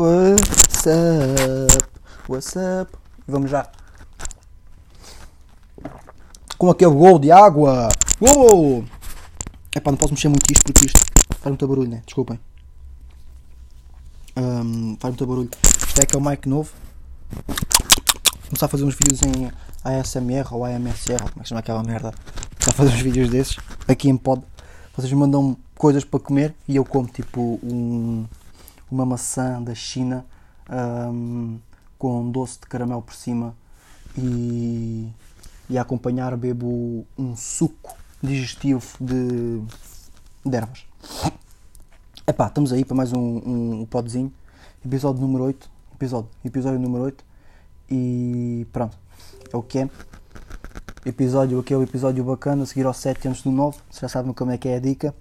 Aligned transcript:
What's 0.00 0.86
up? 0.86 1.92
What's 2.26 2.56
up? 2.56 2.96
Vamos 3.28 3.50
já. 3.50 3.70
Com 6.56 6.70
aquele 6.70 6.94
gol 6.94 7.18
de 7.18 7.30
água. 7.30 7.90
Uou! 8.18 8.82
Epá, 9.76 9.90
não 9.90 9.98
posso 9.98 10.14
mexer 10.14 10.30
muito 10.30 10.50
isto 10.50 10.64
porque 10.64 10.86
isto 10.86 10.98
faz 11.32 11.48
muito 11.48 11.68
barulho, 11.68 11.90
né? 11.90 12.02
Desculpem. 12.06 12.40
Um, 14.38 14.96
faz 14.98 15.12
muito 15.12 15.26
barulho. 15.26 15.50
Isto 15.86 16.00
é 16.00 16.06
que 16.06 16.16
é 16.16 16.18
o 16.18 16.22
mic 16.22 16.48
novo. 16.48 16.72
Começar 18.46 18.64
a 18.64 18.68
fazer 18.70 18.84
uns 18.84 18.94
vídeos 18.94 19.20
em 19.20 19.52
ASMR 19.84 20.48
ou 20.50 20.64
AMSR, 20.64 21.18
como 21.18 21.40
é 21.40 21.42
que 21.42 21.48
chama 21.50 21.60
aquela 21.60 21.82
merda? 21.82 22.14
Começar 22.52 22.70
a 22.70 22.74
fazer 22.74 22.94
uns 22.94 23.02
vídeos 23.02 23.28
desses 23.28 23.58
aqui 23.86 24.08
em 24.08 24.16
pod. 24.16 24.42
Vocês 24.96 25.12
mandam 25.12 25.58
coisas 25.76 26.04
para 26.04 26.20
comer 26.20 26.54
e 26.66 26.76
eu 26.76 26.86
como 26.86 27.06
tipo 27.06 27.60
um, 27.62 28.24
uma 28.90 29.06
maçã 29.06 29.62
da 29.62 29.74
China 29.74 30.26
um, 30.68 31.58
com 31.98 32.22
um 32.22 32.30
doce 32.30 32.58
de 32.60 32.66
caramelo 32.66 33.02
por 33.02 33.14
cima 33.14 33.54
e, 34.16 35.08
e 35.68 35.78
a 35.78 35.82
acompanhar 35.82 36.36
bebo 36.36 37.06
um 37.16 37.36
suco 37.36 37.94
digestivo 38.22 38.84
de, 39.00 39.62
de 40.44 40.56
ervas. 40.56 40.84
Epá, 42.26 42.46
estamos 42.48 42.72
aí 42.72 42.84
para 42.84 42.96
mais 42.96 43.12
um, 43.12 43.18
um, 43.18 43.80
um 43.82 43.86
podzinho. 43.86 44.32
Episódio 44.84 45.20
número 45.20 45.44
8. 45.44 45.70
Episódio, 45.94 46.30
episódio 46.44 46.78
número 46.78 47.04
8. 47.04 47.24
E 47.90 48.66
pronto. 48.72 48.96
É 49.52 49.56
o 49.56 49.62
que 49.62 49.80
é. 49.80 49.90
Episódio, 51.04 51.58
aquele 51.58 51.82
episódio 51.82 52.22
bacana, 52.22 52.66
seguir 52.66 52.86
ao 52.86 52.94
7 52.94 53.28
antes 53.28 53.42
do 53.42 53.50
9. 53.50 53.78
Vocês 53.90 54.00
já 54.02 54.08
sabem 54.08 54.32
como 54.32 54.50
é 54.50 54.58
que 54.58 54.68
é 54.68 54.76
a 54.76 54.80
dica. 54.80 55.14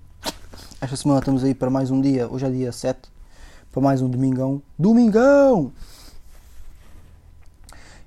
Esta 0.82 0.96
semana 0.96 1.20
estamos 1.20 1.44
aí 1.44 1.54
para 1.54 1.70
mais 1.70 1.90
um 1.90 2.00
dia. 2.00 2.28
Hoje 2.28 2.46
é 2.46 2.50
dia 2.50 2.72
7. 2.72 3.19
Para 3.72 3.82
mais 3.82 4.02
um 4.02 4.10
domingão. 4.10 4.62
Domingão! 4.78 5.72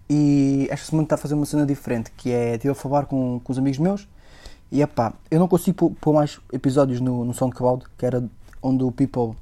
E 0.08 0.66
esta 0.70 0.90
semana 0.90 1.04
está 1.04 1.14
a 1.14 1.18
fazer 1.18 1.34
uma 1.34 1.46
cena 1.46 1.64
diferente, 1.64 2.10
que 2.16 2.30
é 2.30 2.54
estive 2.54 2.72
a 2.72 2.74
falar 2.74 3.06
com, 3.06 3.40
com 3.42 3.52
os 3.52 3.58
amigos 3.58 3.78
meus 3.78 4.08
e 4.72 4.80
epá, 4.80 5.12
eu 5.30 5.38
não 5.38 5.46
consigo 5.46 5.90
pôr 6.00 6.14
mais 6.14 6.40
episódios 6.50 6.98
no, 6.98 7.26
no 7.26 7.34
SoundCloud, 7.34 7.84
que 7.98 8.06
era 8.06 8.24
onde 8.62 8.82
o 8.82 8.90
People. 8.90 9.36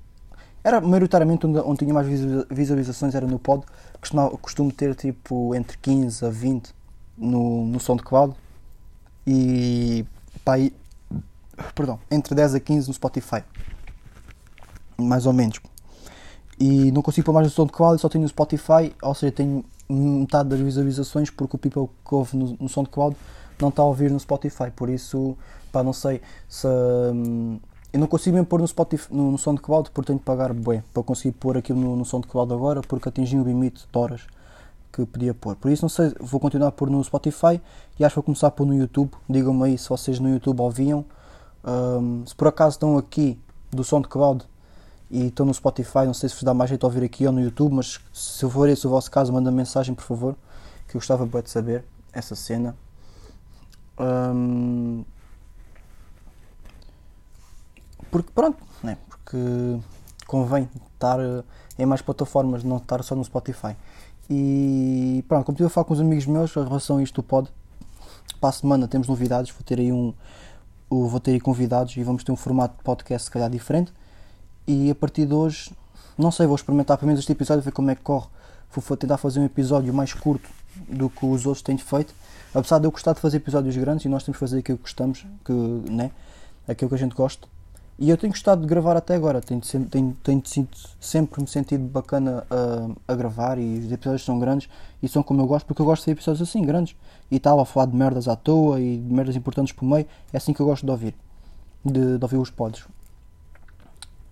Era 0.64 0.80
maioritariamente 0.80 1.46
onde, 1.46 1.60
onde 1.60 1.78
tinha 1.78 1.94
mais 1.94 2.08
visualizações, 2.50 3.14
era 3.14 3.28
no 3.28 3.38
pod. 3.38 3.64
Costumo, 4.00 4.38
costumo 4.38 4.72
ter 4.72 4.92
tipo 4.96 5.54
entre 5.54 5.78
15 5.78 6.24
a 6.24 6.30
20 6.30 6.74
no, 7.16 7.64
no 7.64 7.78
SoundCloud 7.78 8.34
e 9.24 10.04
pá, 10.44 10.58
e, 10.58 10.74
perdão, 11.76 12.00
entre 12.10 12.34
10 12.34 12.56
a 12.56 12.60
15 12.60 12.88
no 12.88 12.94
Spotify. 12.94 13.44
Mais 14.98 15.26
ou 15.26 15.32
menos. 15.32 15.60
E 16.60 16.92
não 16.92 17.00
consigo 17.00 17.24
pôr 17.24 17.32
mais 17.32 17.46
no 17.46 17.50
SoundCloud, 17.50 17.98
só 17.98 18.08
tenho 18.10 18.20
no 18.22 18.28
Spotify, 18.28 18.94
ou 19.02 19.14
seja, 19.14 19.32
tenho 19.32 19.64
metade 19.88 20.50
das 20.50 20.60
visualizações 20.60 21.30
porque 21.30 21.56
o 21.56 21.58
People 21.58 21.88
que 22.06 22.14
ouve 22.14 22.36
no, 22.36 22.56
no 22.60 22.68
SoundCloud 22.68 23.16
não 23.58 23.70
está 23.70 23.82
a 23.82 23.86
ouvir 23.86 24.10
no 24.10 24.20
Spotify, 24.20 24.70
por 24.70 24.90
isso, 24.90 25.36
pá, 25.72 25.82
não 25.82 25.94
sei 25.94 26.20
se. 26.46 26.68
Hum, 26.68 27.58
eu 27.92 27.98
não 27.98 28.06
consigo 28.06 28.34
mesmo 28.34 28.46
pôr 28.46 28.60
no, 28.60 28.68
Spotify, 28.68 29.12
no, 29.12 29.32
no 29.32 29.38
SoundCloud 29.38 29.90
porque 29.90 30.08
tenho 30.08 30.18
que 30.18 30.24
pagar 30.24 30.52
bué 30.52 30.84
para 30.92 31.02
conseguir 31.02 31.32
pôr 31.32 31.56
aquilo 31.56 31.80
no, 31.80 31.96
no 31.96 32.04
SoundCloud 32.04 32.52
agora 32.52 32.82
porque 32.82 33.08
atingi 33.08 33.36
o 33.36 33.42
limite 33.42 33.88
de 33.90 33.98
horas 33.98 34.26
que 34.92 35.04
podia 35.06 35.34
pôr. 35.34 35.56
Por 35.56 35.72
isso, 35.72 35.82
não 35.82 35.88
sei, 35.88 36.14
vou 36.20 36.38
continuar 36.38 36.68
a 36.68 36.72
pôr 36.72 36.90
no 36.90 37.02
Spotify 37.02 37.60
e 37.98 38.04
acho 38.04 38.12
que 38.12 38.16
vou 38.16 38.22
começar 38.22 38.48
a 38.48 38.50
pôr 38.50 38.66
no 38.66 38.74
YouTube. 38.74 39.10
Digam-me 39.28 39.64
aí 39.64 39.78
se 39.78 39.88
vocês 39.88 40.20
no 40.20 40.28
YouTube 40.28 40.60
ouviam. 40.60 41.04
Um, 41.64 42.24
se 42.26 42.34
por 42.34 42.48
acaso 42.48 42.76
estão 42.76 42.96
aqui 42.96 43.38
do 43.72 43.82
SoundCloud 43.82 44.44
e 45.10 45.26
estão 45.26 45.44
no 45.44 45.52
Spotify, 45.52 46.06
não 46.06 46.14
sei 46.14 46.28
se 46.28 46.34
vos 46.34 46.44
dá 46.44 46.54
mais 46.54 46.70
jeito 46.70 46.84
ouvir 46.84 47.02
aqui 47.02 47.26
ou 47.26 47.32
no 47.32 47.40
YouTube, 47.40 47.74
mas 47.74 47.98
se 48.12 48.48
for 48.48 48.68
esse 48.68 48.86
o 48.86 48.90
vosso 48.90 49.10
caso, 49.10 49.32
manda 49.32 49.50
mensagem 49.50 49.94
por 49.94 50.04
favor, 50.04 50.36
que 50.86 50.96
eu 50.96 51.00
gostava 51.00 51.26
de 51.26 51.50
saber 51.50 51.84
essa 52.12 52.36
cena. 52.36 52.76
Um, 53.98 55.04
porque 58.10 58.30
pronto, 58.32 58.62
né? 58.82 58.96
porque 59.08 59.78
convém 60.26 60.68
estar 60.94 61.18
em 61.78 61.86
mais 61.86 62.00
plataformas, 62.02 62.62
não 62.62 62.76
estar 62.76 63.02
só 63.02 63.14
no 63.14 63.24
Spotify. 63.24 63.76
E 64.28 65.24
pronto, 65.26 65.44
como 65.44 65.54
estive 65.56 65.66
a 65.66 65.70
falar 65.70 65.84
com 65.84 65.94
os 65.94 66.00
amigos 66.00 66.26
meus 66.26 66.56
em 66.56 66.62
relação 66.62 66.98
a 66.98 67.02
isto 67.02 67.20
do 67.20 67.22
pod, 67.24 67.50
para 68.40 68.50
a 68.50 68.52
semana 68.52 68.86
temos 68.86 69.08
novidades, 69.08 69.52
vou 69.52 69.62
ter 69.64 69.78
aí 69.80 69.92
um. 69.92 70.14
Vou 70.88 71.20
ter 71.20 71.32
aí 71.32 71.40
convidados 71.40 71.96
e 71.96 72.02
vamos 72.02 72.24
ter 72.24 72.32
um 72.32 72.36
formato 72.36 72.76
de 72.76 72.82
podcast 72.82 73.26
se 73.26 73.30
calhar 73.30 73.48
diferente. 73.48 73.92
E 74.66 74.90
a 74.90 74.94
partir 74.94 75.26
de 75.26 75.34
hoje, 75.34 75.72
não 76.16 76.30
sei, 76.30 76.46
vou 76.46 76.56
experimentar 76.56 76.96
pelo 76.98 77.08
menos 77.08 77.20
este 77.20 77.32
episódio, 77.32 77.62
ver 77.62 77.72
como 77.72 77.90
é 77.90 77.94
que 77.94 78.02
corre. 78.02 78.28
Vou 78.70 78.96
tentar 78.96 79.16
fazer 79.16 79.40
um 79.40 79.44
episódio 79.44 79.92
mais 79.92 80.12
curto 80.12 80.48
do 80.88 81.10
que 81.10 81.26
os 81.26 81.46
outros 81.46 81.62
têm 81.62 81.76
feito. 81.76 82.14
Apesar 82.54 82.78
de 82.78 82.86
eu 82.86 82.90
gostar 82.90 83.12
de 83.12 83.20
fazer 83.20 83.38
episódios 83.38 83.76
grandes 83.76 84.04
e 84.04 84.08
nós 84.08 84.22
temos 84.22 84.36
que 84.36 84.40
fazer 84.40 84.58
aquilo 84.58 84.78
que 84.78 84.84
gostamos, 84.84 85.26
que, 85.44 85.52
né? 85.52 86.10
aquilo 86.66 86.88
que 86.88 86.94
a 86.94 86.98
gente 86.98 87.14
gosta. 87.14 87.48
E 87.98 88.08
eu 88.08 88.16
tenho 88.16 88.32
gostado 88.32 88.62
de 88.62 88.66
gravar 88.66 88.96
até 88.96 89.14
agora, 89.14 89.42
tenho, 89.42 89.60
tenho, 89.60 90.16
tenho 90.22 90.42
sempre 90.98 91.42
me 91.42 91.46
sentido 91.46 91.84
bacana 91.84 92.46
a, 92.50 93.12
a, 93.12 93.14
gravar 93.14 93.58
e 93.58 93.78
os 93.78 93.92
episódios 93.92 94.24
são 94.24 94.38
grandes 94.38 94.70
e 95.02 95.08
são 95.08 95.22
como 95.22 95.42
eu 95.42 95.46
gosto, 95.46 95.66
porque 95.66 95.82
eu 95.82 95.86
gosto 95.86 96.06
de 96.06 96.12
episódios 96.12 96.48
assim, 96.48 96.62
grandes. 96.62 96.96
E 97.30 97.38
tal, 97.38 97.60
a 97.60 97.66
falar 97.66 97.86
de 97.86 97.94
merdas 97.94 98.26
à 98.26 98.34
toa 98.34 98.80
e 98.80 98.96
de 98.96 99.12
merdas 99.12 99.36
importantes 99.36 99.74
por 99.74 99.84
meio, 99.84 100.06
é 100.32 100.36
assim 100.38 100.54
que 100.54 100.60
eu 100.60 100.66
gosto 100.66 100.86
de 100.86 100.90
ouvir. 100.90 101.14
De, 101.84 102.16
de 102.16 102.24
ouvir 102.24 102.38
os 102.38 102.48
pods. 102.48 102.86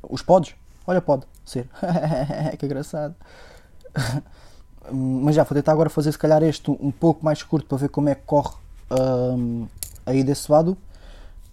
Os 0.02 0.22
pods? 0.22 0.54
Olha, 0.86 1.00
pode 1.00 1.26
ser. 1.44 1.68
que 2.58 2.66
engraçado. 2.66 3.14
Mas 4.90 5.34
já, 5.34 5.44
vou 5.44 5.54
tentar 5.54 5.72
agora 5.72 5.90
fazer 5.90 6.12
se 6.12 6.18
calhar 6.18 6.42
este 6.42 6.70
um 6.70 6.90
pouco 6.90 7.24
mais 7.24 7.42
curto 7.42 7.66
para 7.66 7.78
ver 7.78 7.88
como 7.88 8.08
é 8.08 8.14
que 8.14 8.22
corre 8.24 8.54
um, 8.90 9.66
aí 10.06 10.22
desse 10.22 10.50
lado. 10.50 10.76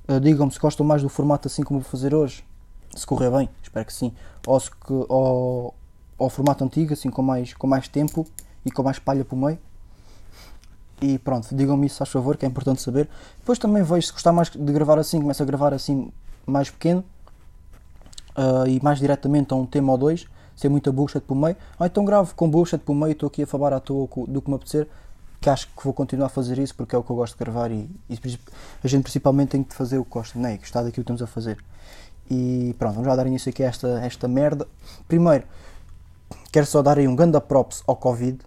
Uh, 0.07 0.19
Digam-me 0.19 0.51
se 0.51 0.59
gostam 0.59 0.85
mais 0.85 1.01
do 1.01 1.09
formato 1.09 1.47
assim 1.47 1.63
como 1.63 1.79
vou 1.79 1.89
fazer 1.89 2.13
hoje. 2.13 2.43
Se 2.95 3.05
correr 3.05 3.29
bem, 3.29 3.49
espero 3.61 3.85
que 3.85 3.93
sim. 3.93 4.13
Ou, 4.47 4.59
se, 4.59 4.69
ou, 4.89 5.73
ou 6.17 6.29
formato 6.29 6.63
antigo, 6.63 6.93
assim 6.93 7.09
com 7.09 7.21
mais, 7.21 7.53
com 7.53 7.67
mais 7.67 7.87
tempo 7.87 8.25
e 8.65 8.71
com 8.71 8.83
mais 8.83 8.99
palha 8.99 9.25
por 9.25 9.35
meio. 9.35 9.59
E 11.01 11.17
pronto, 11.19 11.53
digam-me 11.53 11.87
isso, 11.87 12.01
a 12.01 12.05
favor, 12.05 12.37
que 12.37 12.45
é 12.45 12.47
importante 12.47 12.81
saber. 12.81 13.09
Depois 13.39 13.59
também 13.59 13.83
vejo 13.83 14.07
se 14.07 14.13
gostar 14.13 14.31
mais 14.31 14.49
de 14.49 14.71
gravar 14.71 14.97
assim, 14.97 15.19
começo 15.19 15.43
a 15.43 15.45
gravar 15.45 15.73
assim 15.73 16.09
mais 16.45 16.69
pequeno 16.69 17.03
uh, 18.37 18.67
e 18.67 18.79
mais 18.83 18.99
diretamente 18.99 19.53
a 19.53 19.57
um 19.57 19.65
tema 19.65 19.91
ou 19.91 19.97
dois 19.97 20.27
sem 20.55 20.69
muita 20.69 20.91
bullshit 20.91 21.19
por 21.21 21.35
meio, 21.35 21.55
ou 21.77 21.85
então 21.85 22.05
gravo 22.05 22.33
com 22.33 22.49
bullshit 22.49 22.79
por 22.79 22.95
meio, 22.95 23.11
estou 23.11 23.27
aqui 23.27 23.43
a 23.43 23.47
falar 23.47 23.73
à 23.73 23.79
toa 23.79 24.07
do 24.27 24.41
que 24.41 24.49
me 24.49 24.55
apetecer, 24.55 24.87
que 25.41 25.49
acho 25.49 25.67
que 25.67 25.83
vou 25.83 25.93
continuar 25.93 26.27
a 26.27 26.29
fazer 26.29 26.57
isso 26.57 26.73
porque 26.73 26.95
é 26.95 26.97
o 26.97 27.03
que 27.03 27.11
eu 27.11 27.15
gosto 27.15 27.33
de 27.33 27.39
gravar 27.39 27.71
e, 27.71 27.89
e 28.09 28.19
a 28.83 28.87
gente 28.87 29.03
principalmente 29.03 29.49
tem 29.49 29.63
que 29.63 29.75
fazer 29.75 29.97
o 29.97 30.05
que 30.05 30.11
gosta, 30.11 30.39
é? 30.47 30.57
Gostar 30.57 30.81
daquilo 30.81 30.93
que 30.93 31.01
estamos 31.01 31.21
a 31.21 31.27
fazer. 31.27 31.57
E 32.29 32.73
pronto, 32.79 32.95
vamos 32.95 33.07
já 33.07 33.15
dar 33.15 33.27
início 33.27 33.49
aqui 33.49 33.63
a 33.63 33.67
esta, 33.67 33.87
esta 34.03 34.27
merda. 34.27 34.67
Primeiro, 35.07 35.43
quero 36.51 36.65
só 36.65 36.81
dar 36.81 36.97
aí 36.97 37.07
um 37.07 37.15
grande 37.15 37.39
props 37.41 37.83
ao 37.85 37.95
Covid, 37.95 38.39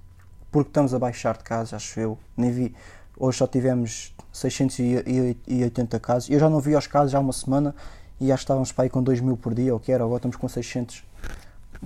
porque 0.51 0.71
estamos 0.71 0.95
a 0.95 0.99
baixar 0.99 1.37
de 1.37 1.45
casos, 1.45 1.75
acho 1.75 2.01
eu, 2.01 2.19
nem 2.37 2.51
vi. 2.51 2.75
Hoje 3.17 3.39
só 3.39 3.47
tivemos 3.47 4.15
680 4.33 6.01
casos. 6.01 6.31
Eu 6.31 6.41
já 6.41 6.49
não 6.49 6.59
vi 6.59 6.75
os 6.75 6.87
casos 6.87 7.15
há 7.15 7.21
uma 7.21 7.33
semana 7.33 7.75
e 8.21 8.33
acho 8.33 8.41
que 8.41 8.45
estávamos 8.45 8.73
para 8.73 8.85
aí 8.85 8.91
com 8.91 9.03
2 9.03 9.21
mil 9.21 9.37
por 9.37 9.55
dia, 9.55 9.73
ou 9.73 9.81
que 9.81 9.93
era, 9.93 10.05
agora 10.05 10.19
estamos 10.19 10.37
com 10.37 10.49
600 10.49 11.05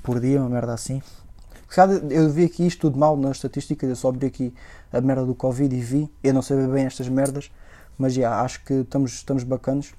por 0.02 0.20
dia, 0.20 0.40
uma 0.40 0.48
merda 0.48 0.72
assim. 0.72 1.02
Eu 2.10 2.30
vi 2.30 2.44
aqui 2.44 2.66
isto 2.66 2.82
tudo 2.82 2.98
mal 2.98 3.16
nas 3.16 3.36
estatísticas, 3.36 3.88
eu 3.88 3.96
só 3.96 4.08
abri 4.08 4.26
aqui 4.26 4.54
a 4.92 5.00
merda 5.00 5.24
do 5.24 5.34
Covid 5.34 5.74
e 5.74 5.80
vi, 5.80 6.10
eu 6.22 6.34
não 6.34 6.42
sei 6.42 6.66
bem 6.66 6.84
estas 6.84 7.08
merdas, 7.08 7.50
mas 7.96 8.14
já, 8.14 8.42
acho 8.42 8.62
que 8.64 8.74
estamos, 8.74 9.12
estamos 9.12 9.44
bacanos. 9.44 9.94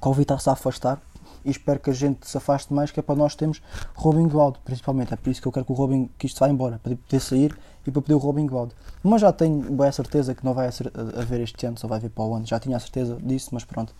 Covid 0.00 0.22
está-se 0.22 0.48
a 0.48 0.52
afastar 0.52 1.02
e 1.44 1.50
espero 1.50 1.80
que 1.80 1.90
a 1.90 1.92
gente 1.92 2.28
se 2.28 2.36
afaste 2.36 2.72
mais, 2.72 2.90
que 2.90 3.00
é 3.00 3.02
para 3.02 3.14
nós 3.14 3.34
termos 3.34 3.62
Robin 3.94 4.28
Gold, 4.28 4.58
principalmente. 4.64 5.12
É 5.12 5.16
por 5.16 5.30
isso 5.30 5.42
que 5.42 5.48
eu 5.48 5.52
quero 5.52 5.66
que 5.66 5.72
o 5.72 5.74
Robin, 5.74 6.10
que 6.18 6.26
isto 6.26 6.38
vá 6.40 6.48
embora, 6.48 6.78
para 6.82 6.94
poder 6.96 7.20
sair 7.20 7.58
e 7.86 7.90
para 7.90 8.02
poder 8.02 8.14
o 8.14 8.18
Robin 8.18 8.46
Gold. 8.46 8.74
Mas 9.02 9.20
já 9.20 9.32
tenho 9.32 9.60
boa 9.62 9.90
certeza 9.90 10.34
que 10.34 10.44
não 10.44 10.54
vai 10.54 10.68
haver 10.68 11.40
este 11.40 11.66
ano, 11.66 11.78
só 11.78 11.88
vai 11.88 12.00
vir 12.00 12.10
para 12.10 12.24
o 12.24 12.34
ano. 12.34 12.46
Já 12.46 12.58
tinha 12.58 12.76
a 12.76 12.80
certeza 12.80 13.16
disso, 13.22 13.50
mas 13.52 13.64
pronto. 13.64 13.94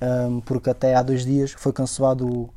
Um, 0.00 0.40
porque 0.40 0.70
até 0.70 0.94
há 0.94 1.02
dois 1.02 1.24
dias 1.24 1.52
foi 1.52 1.72
cancelado 1.72 2.50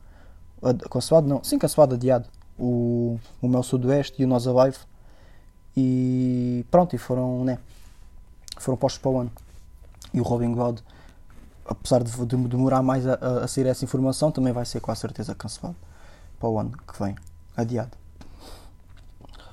cancelado 0.89 1.27
não, 1.27 1.43
sim, 1.43 1.59
cancelado, 1.59 1.95
adiado, 1.95 2.27
o, 2.57 3.19
o 3.41 3.47
Mel 3.47 3.63
Sudoeste 3.63 4.21
e 4.21 4.25
o 4.25 4.27
Nós 4.27 4.47
Alive 4.47 4.77
e 5.75 6.65
pronto, 6.71 6.95
e 6.95 6.97
foram, 6.97 7.45
né, 7.45 7.59
foram 8.57 8.77
postos 8.77 8.99
para 8.99 9.11
o 9.11 9.19
ano. 9.19 9.31
E 10.13 10.19
o 10.19 10.23
Robin 10.23 10.53
God, 10.53 10.79
apesar 11.65 12.03
de, 12.03 12.11
de 12.11 12.35
demorar 12.47 12.81
mais 12.81 13.05
a, 13.05 13.13
a, 13.43 13.47
sair 13.47 13.67
essa 13.67 13.85
informação, 13.85 14.31
também 14.31 14.51
vai 14.51 14.65
ser 14.65 14.79
com 14.79 14.91
a 14.91 14.95
certeza 14.95 15.35
cancelado 15.35 15.75
para 16.39 16.49
o 16.49 16.59
ano 16.59 16.71
que 16.71 17.03
vem, 17.03 17.15
adiado. 17.55 17.95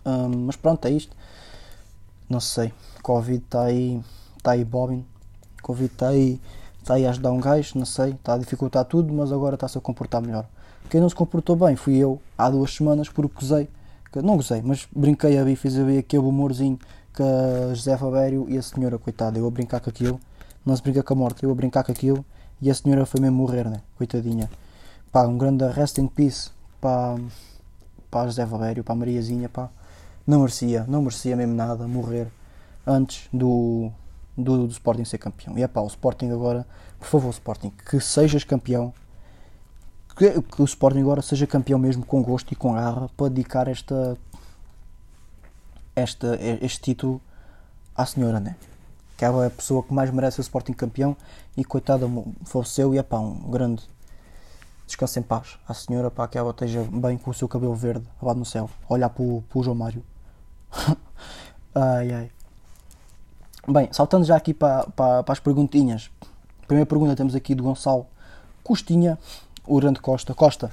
Um, 0.06 0.46
mas 0.46 0.56
pronto, 0.56 0.87
é 0.87 0.90
isto. 0.90 1.14
Não 2.28 2.40
sei, 2.40 2.72
Covid 3.02 3.44
está 3.44 3.64
aí, 3.64 4.02
está 4.38 4.52
aí 4.52 4.64
Bobbin, 4.64 5.04
Covid 5.60 5.92
está 5.92 6.08
aí, 6.08 6.40
está 6.84 6.94
aí 6.94 7.06
a 7.06 7.10
ajudar 7.10 7.32
um 7.32 7.40
gajo, 7.40 7.78
não 7.78 7.86
sei, 7.86 8.10
está 8.10 8.34
a 8.34 8.38
dificultar 8.38 8.84
tudo, 8.84 9.12
mas 9.12 9.32
agora 9.32 9.54
está-se 9.54 9.78
a 9.78 9.81
comportar 9.81 10.20
melhor 10.20 10.46
Quem 10.90 11.00
não 11.00 11.08
se 11.08 11.14
comportou 11.14 11.56
bem 11.56 11.75
fui 11.76 11.96
eu, 11.96 12.20
há 12.36 12.50
duas 12.50 12.75
semanas, 12.75 13.08
porque 13.08 13.34
gozei. 13.34 13.69
Não 14.22 14.36
gozei, 14.36 14.62
mas 14.62 14.86
brinquei 14.94 15.36
a 15.38 15.56
fiz 15.56 15.76
a 15.76 15.82
aquele 15.98 16.22
humorzinho 16.22 16.78
que 17.12 17.22
a 17.22 17.75
José 17.75 17.96
Fabério 17.96 18.46
e 18.48 18.56
a 18.56 18.62
senhora, 18.62 18.96
coitada, 18.96 19.38
eu 19.38 19.46
a 19.46 19.50
brincar 19.50 19.81
com 19.81 19.90
aquilo. 19.90 20.20
Não 20.64 20.76
se 20.76 20.82
brinca 20.82 21.02
com 21.02 21.14
a 21.14 21.16
morte, 21.16 21.42
eu 21.42 21.50
a 21.50 21.54
brincar 21.54 21.82
com 21.82 21.90
aquilo. 21.90 22.25
E 22.62 22.70
a 22.70 22.75
senhora 22.75 23.04
foi 23.06 23.20
mesmo 23.20 23.38
morrer, 23.38 23.69
né? 23.69 23.80
Coitadinha. 23.96 24.48
Pá, 25.10 25.26
um 25.26 25.37
grande 25.37 25.66
rest 25.66 25.98
in 25.98 26.06
peace 26.06 26.50
para, 26.80 27.16
a 28.12 28.26
José 28.26 28.46
Fabério, 28.46 28.84
para 28.84 28.92
a 28.92 28.96
Mariazinha, 28.96 29.48
pá. 29.48 29.69
Não 30.25 30.40
merecia, 30.40 30.84
não 30.87 31.02
merecia 31.02 31.34
mesmo 31.34 31.54
nada 31.54 31.88
morrer 31.88 32.28
antes 32.87 33.28
do, 33.32 33.90
do, 34.36 34.66
do 34.66 34.72
Sporting 34.72 35.04
ser 35.04 35.19
campeão. 35.19 35.56
E 35.58 35.62
é 35.62 35.69
pá, 35.69 35.81
o 35.81 35.86
Sporting 35.86 36.31
agora, 36.31 36.66
por 36.98 37.06
favor, 37.06 37.31
Sporting, 37.31 37.70
que 37.70 38.00
sejas 38.00 38.44
campeão 38.44 38.92
que, 40.16 40.40
que, 40.42 40.62
o 40.62 40.64
Sporting 40.64 41.00
agora 41.00 41.22
seja 41.22 41.46
campeão 41.46 41.78
mesmo 41.78 42.06
com 42.06 42.22
gosto 42.22 42.52
e 42.52 42.56
com 42.56 42.75
garra 42.75 43.08
para 43.16 43.28
dedicar 43.28 43.66
esta, 43.66 44.16
esta, 45.94 46.38
este 46.62 46.81
título 46.81 47.20
à 47.94 48.06
senhora, 48.06 48.38
né? 48.38 48.56
Que 49.16 49.25
é 49.25 49.28
a 49.28 49.50
pessoa 49.50 49.82
que 49.82 49.92
mais 49.92 50.10
merece 50.10 50.40
o 50.40 50.42
Sporting 50.42 50.72
campeão 50.72 51.16
e 51.56 51.64
coitada 51.64 52.08
faleceu 52.44 52.94
e 52.94 52.98
é 52.98 53.02
pá, 53.02 53.19
um 53.19 53.50
grande 53.50 53.82
descanso 54.87 55.19
em 55.19 55.22
paz 55.22 55.58
à 55.66 55.75
senhora 55.75 56.10
para 56.10 56.28
que 56.28 56.38
ela 56.38 56.50
esteja 56.50 56.84
bem 56.84 57.16
com 57.16 57.30
o 57.30 57.34
seu 57.34 57.48
cabelo 57.48 57.75
verde 57.75 58.06
lá 58.22 58.34
no 58.34 58.44
céu, 58.44 58.70
olhar 58.88 59.08
para 59.08 59.22
o, 59.22 59.42
para 59.48 59.58
o 59.58 59.62
João 59.62 59.76
Mário. 59.76 60.04
ai 61.75 62.12
ai. 62.12 62.30
Bem, 63.66 63.88
saltando 63.93 64.26
já 64.26 64.37
aqui 64.37 64.52
para, 64.52 64.84
para, 64.88 65.22
para 65.22 65.32
as 65.32 65.40
perguntinhas. 65.40 66.11
Primeira 66.66 66.84
pergunta 66.84 67.16
temos 67.16 67.34
aqui 67.34 67.55
do 67.55 67.62
Gonçalo 67.62 68.06
Costinha 68.62 69.19
o 69.66 69.81
grande 69.81 70.00
Costa. 70.00 70.34
Costa, 70.34 70.70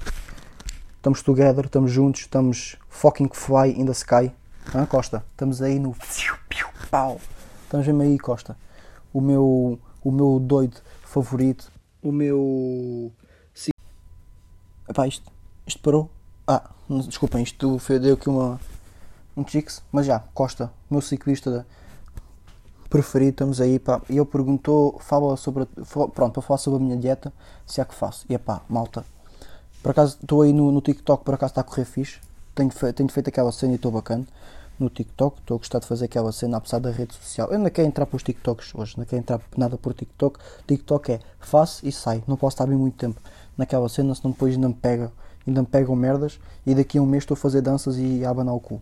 estamos 0.98 1.22
together, 1.22 1.66
estamos 1.66 1.90
juntos, 1.90 2.22
estamos 2.22 2.76
fucking 2.90 3.30
fly 3.32 3.80
in 3.80 3.86
the 3.86 3.94
sky. 3.94 4.30
Ah, 4.74 4.86
Costa, 4.86 5.24
estamos 5.32 5.62
aí 5.62 5.80
no 5.80 5.96
pau. 6.90 7.22
Estamos 7.64 7.88
mesmo 7.88 8.02
aí, 8.02 8.20
Costa. 8.20 8.58
O 9.14 9.22
meu, 9.22 9.80
o 10.04 10.12
meu 10.12 10.38
doido 10.38 10.76
favorito, 11.02 11.72
o 12.04 12.12
meu. 12.12 13.10
Sim. 13.54 13.72
Epá, 14.90 15.08
isto, 15.08 15.32
isto 15.66 15.80
parou. 15.82 16.10
Ah, 16.46 16.70
desculpem, 17.08 17.42
isto 17.42 17.80
deu 18.02 18.16
aqui 18.16 18.28
uma. 18.28 18.60
Um 19.38 19.48
chix, 19.48 19.82
mas 19.94 20.06
já, 20.06 20.20
Costa, 20.34 20.70
meu 20.90 21.00
ciclista 21.00 21.66
preferido, 22.92 23.32
estamos 23.32 23.62
aí, 23.62 23.80
pá. 23.80 24.02
E 24.10 24.18
ele 24.18 24.26
perguntou, 24.26 25.00
fala 25.00 25.38
sobre, 25.38 25.66
pronto, 26.14 26.34
para 26.34 26.42
falar 26.42 26.58
sobre 26.58 26.78
a 26.78 26.84
minha 26.84 26.98
dieta, 26.98 27.34
se 27.66 27.80
é 27.80 27.86
que 27.86 27.96
faço. 27.96 28.26
E 28.30 28.36
é 28.36 28.38
pá, 28.38 28.62
malta. 28.70 29.06
Por 29.82 29.92
acaso, 29.92 30.18
estou 30.22 30.42
aí 30.42 30.52
no, 30.52 30.72
no 30.72 30.82
TikTok, 30.82 31.24
por 31.24 31.34
acaso 31.34 31.52
está 31.52 31.62
a 31.62 31.64
correr 31.64 31.86
fixe. 31.86 32.20
Tenho, 32.54 32.70
fe, 32.70 32.92
tenho 32.92 33.10
feito 33.10 33.30
aquela 33.30 33.52
cena 33.52 33.72
e 33.72 33.76
estou 33.78 33.92
bacana 33.92 34.28
no 34.78 34.90
TikTok. 34.90 35.40
Estou 35.40 35.56
a 35.56 35.58
gostar 35.58 35.80
de 35.80 35.88
fazer 35.88 36.06
aquela 36.06 36.34
cena, 36.34 36.58
apesar 36.58 36.80
da 36.80 36.92
rede 36.92 37.16
social. 37.16 37.48
Eu 37.50 37.58
não 37.58 37.70
quero 37.70 37.88
entrar 37.88 38.06
para 38.06 38.18
os 38.18 38.24
TikToks 38.24 38.76
hoje, 38.76 38.96
não 38.98 39.06
quero 39.06 39.22
entrar 39.22 39.42
nada 39.58 39.78
por 39.78 39.94
TikTok. 39.94 40.38
TikTok 40.68 41.14
é 41.14 41.20
faço 41.40 41.88
e 41.88 41.92
sai. 41.94 42.22
Não 42.28 42.36
posso 42.36 42.56
estar 42.56 42.68
bem 42.68 42.78
muito 42.78 42.98
tempo 42.98 43.20
naquela 43.58 43.88
cena, 43.88 44.14
senão 44.14 44.32
depois 44.32 44.54
ainda 44.54 44.68
me 44.68 44.76
pega, 44.76 45.12
ainda 45.48 45.62
me 45.62 45.68
pegam 45.68 45.96
merdas. 45.96 46.40
E 46.66 46.76
daqui 46.76 46.98
a 46.98 47.02
um 47.02 47.06
mês 47.06 47.24
estou 47.24 47.36
a 47.36 47.38
fazer 47.38 47.62
danças 47.62 47.98
e 47.98 48.26
a 48.26 48.30
abanar 48.30 48.54
o 48.54 48.60
cu. 48.60 48.82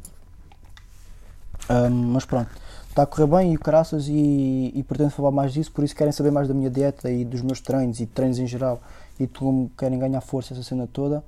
Um, 1.70 2.14
mas 2.14 2.26
pronto 2.26 2.50
está 3.00 3.04
a 3.04 3.06
correr 3.06 3.28
bem 3.28 3.54
e 3.54 3.58
caraças 3.58 4.08
e, 4.08 4.72
e 4.76 4.84
pretendo 4.84 5.12
falar 5.12 5.32
mais 5.32 5.54
disso, 5.54 5.72
por 5.72 5.84
isso 5.84 5.96
querem 5.96 6.12
saber 6.12 6.32
mais 6.32 6.48
da 6.48 6.54
minha 6.54 6.70
dieta 6.70 7.10
e 7.10 7.24
dos 7.24 7.42
meus 7.42 7.62
treinos 7.62 8.00
e 8.00 8.06
treinos 8.06 8.40
em 8.40 8.48
geral 8.48 8.82
e 9.20 9.26
como 9.26 9.72
querem 9.78 9.98
ganhar 9.98 10.20
força 10.22 10.54
essa 10.54 10.64
cena 10.64 10.88
toda. 10.92 11.24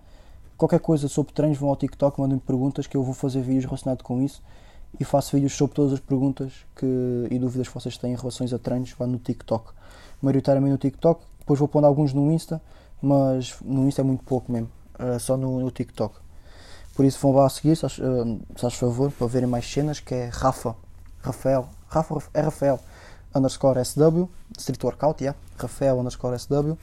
Qualquer 0.57 0.79
coisa 0.79 1.07
sobre 1.07 1.33
treinos 1.33 1.57
vão 1.57 1.69
ao 1.69 1.75
TikTok, 1.75 2.19
mandem-me 2.19 2.41
perguntas 2.41 2.88
que 2.88 2.97
eu 2.97 3.03
vou 3.03 3.13
fazer 3.13 3.41
vídeos 3.41 3.65
relacionados 3.65 4.03
com 4.03 4.21
isso 4.21 4.41
e 5.00 5.06
faço 5.06 5.35
vídeos 5.35 5.53
sobre 5.53 5.75
todas 5.75 5.94
as 5.94 6.00
perguntas 6.00 6.51
que, 6.75 7.27
e 7.29 7.39
dúvidas 7.39 7.68
que 7.68 7.73
vocês 7.73 7.97
têm 7.97 8.13
em 8.13 8.18
relação 8.18 8.45
a 8.45 8.59
treinos 8.59 8.94
lá 9.00 9.07
no 9.07 9.18
TikTok. 9.18 9.71
Maioritariamente 10.21 10.71
no 10.71 10.77
TikTok, 10.77 11.23
depois 11.39 11.57
vou 11.57 11.68
pondo 11.68 11.88
alguns 11.88 12.13
no 12.13 12.31
Insta, 12.31 12.62
mas 13.01 13.56
no 13.63 13.88
Insta 13.88 14.01
é 14.01 14.03
muito 14.03 14.23
pouco 14.25 14.51
mesmo, 14.51 14.69
é 15.00 15.18
só 15.19 15.38
no, 15.38 15.59
no 15.59 15.71
TikTok. 15.71 16.15
Por 16.94 17.06
isso 17.06 17.18
vão 17.21 17.31
lá 17.31 17.45
a 17.45 17.50
seguir, 17.50 17.77
se 17.77 17.88
faz 18.57 18.73
favor, 18.73 19.09
para 19.12 19.25
verem 19.27 19.47
mais 19.47 19.65
cenas, 19.65 20.01
que 20.01 20.13
é 20.13 20.29
Rafa 20.31 20.75
Rafael, 21.23 21.68
Rafa, 21.88 22.18
é 22.33 22.41
Rafael 22.41 22.79
underscore 23.33 23.83
SW, 23.83 24.29
Street 24.57 24.83
Workout, 24.83 25.23
yeah, 25.23 25.38
Rafael 25.57 26.00
underscore 26.00 26.38
SW. 26.38 26.77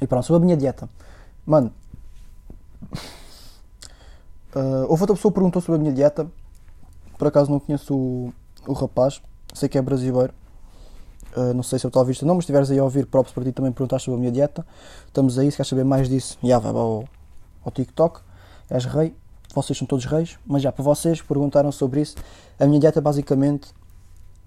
E 0.00 0.06
pronto, 0.06 0.26
sobre 0.26 0.42
a 0.42 0.44
minha 0.44 0.56
dieta. 0.56 0.88
Mano, 1.46 1.72
uh, 4.54 4.86
houve 4.88 5.02
outra 5.02 5.14
pessoa 5.14 5.32
que 5.32 5.34
perguntou 5.34 5.62
sobre 5.62 5.76
a 5.76 5.82
minha 5.82 5.92
dieta. 5.92 6.26
Por 7.18 7.28
acaso 7.28 7.50
não 7.50 7.58
conheço 7.58 7.94
o, 7.94 8.32
o 8.66 8.72
rapaz, 8.74 9.22
sei 9.54 9.68
que 9.68 9.78
é 9.78 9.82
brasileiro. 9.82 10.34
Uh, 11.34 11.54
não 11.54 11.62
sei 11.62 11.78
se 11.78 11.86
eu 11.86 11.88
estou 11.88 12.02
a 12.02 12.04
vista 12.04 12.26
não, 12.26 12.34
mas 12.34 12.44
se 12.44 12.46
estiveres 12.46 12.70
aí 12.70 12.78
a 12.78 12.84
ouvir, 12.84 13.06
próprio 13.06 13.32
para 13.34 13.44
ti 13.44 13.52
também 13.52 13.72
perguntar 13.72 13.98
sobre 13.98 14.16
a 14.16 14.20
minha 14.20 14.32
dieta. 14.32 14.66
Estamos 15.06 15.38
aí, 15.38 15.50
se 15.50 15.56
queres 15.56 15.68
saber 15.68 15.84
mais 15.84 16.08
disso, 16.08 16.38
já 16.42 16.58
vai 16.58 16.72
ao, 16.72 17.04
ao 17.64 17.72
TikTok. 17.72 18.20
És 18.68 18.84
rei, 18.84 19.14
vocês 19.62 19.78
são 19.78 19.86
todos 19.86 20.04
reis, 20.04 20.38
mas 20.46 20.62
já 20.62 20.70
para 20.70 20.84
vocês 20.84 21.20
perguntaram 21.20 21.72
sobre 21.72 22.00
isso. 22.00 22.16
A 22.58 22.66
minha 22.66 22.80
dieta 22.80 23.00
basicamente 23.00 23.68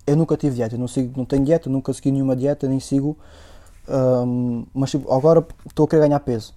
eu 0.10 0.16
nunca 0.16 0.36
tive 0.36 0.56
dieta, 0.56 0.78
não, 0.78 0.88
sigo, 0.88 1.14
não 1.16 1.26
tenho 1.26 1.46
dieta, 1.46 1.70
nunca 1.70 1.94
segui 1.94 2.12
nenhuma 2.12 2.36
dieta, 2.36 2.68
nem 2.68 2.80
sigo. 2.80 3.16
Um, 3.88 4.66
mas 4.74 4.92
tipo, 4.92 5.12
agora 5.12 5.46
estou 5.68 5.86
a 5.86 5.88
querer 5.88 6.02
ganhar 6.02 6.20
peso. 6.20 6.54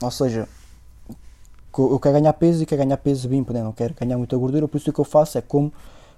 Ou 0.00 0.10
seja, 0.10 0.48
eu 1.76 1.98
quero 2.00 2.14
ganhar 2.14 2.32
peso 2.32 2.62
e 2.62 2.66
quero 2.66 2.82
ganhar 2.82 2.96
peso 2.96 3.28
limpo, 3.28 3.52
né? 3.52 3.62
não 3.62 3.72
quero 3.72 3.94
ganhar 3.94 4.16
muita 4.16 4.36
gordura, 4.36 4.66
por 4.66 4.78
isso 4.78 4.90
o 4.90 4.92
que 4.92 4.98
eu 4.98 5.04
faço 5.04 5.36
é 5.36 5.42
como 5.42 5.72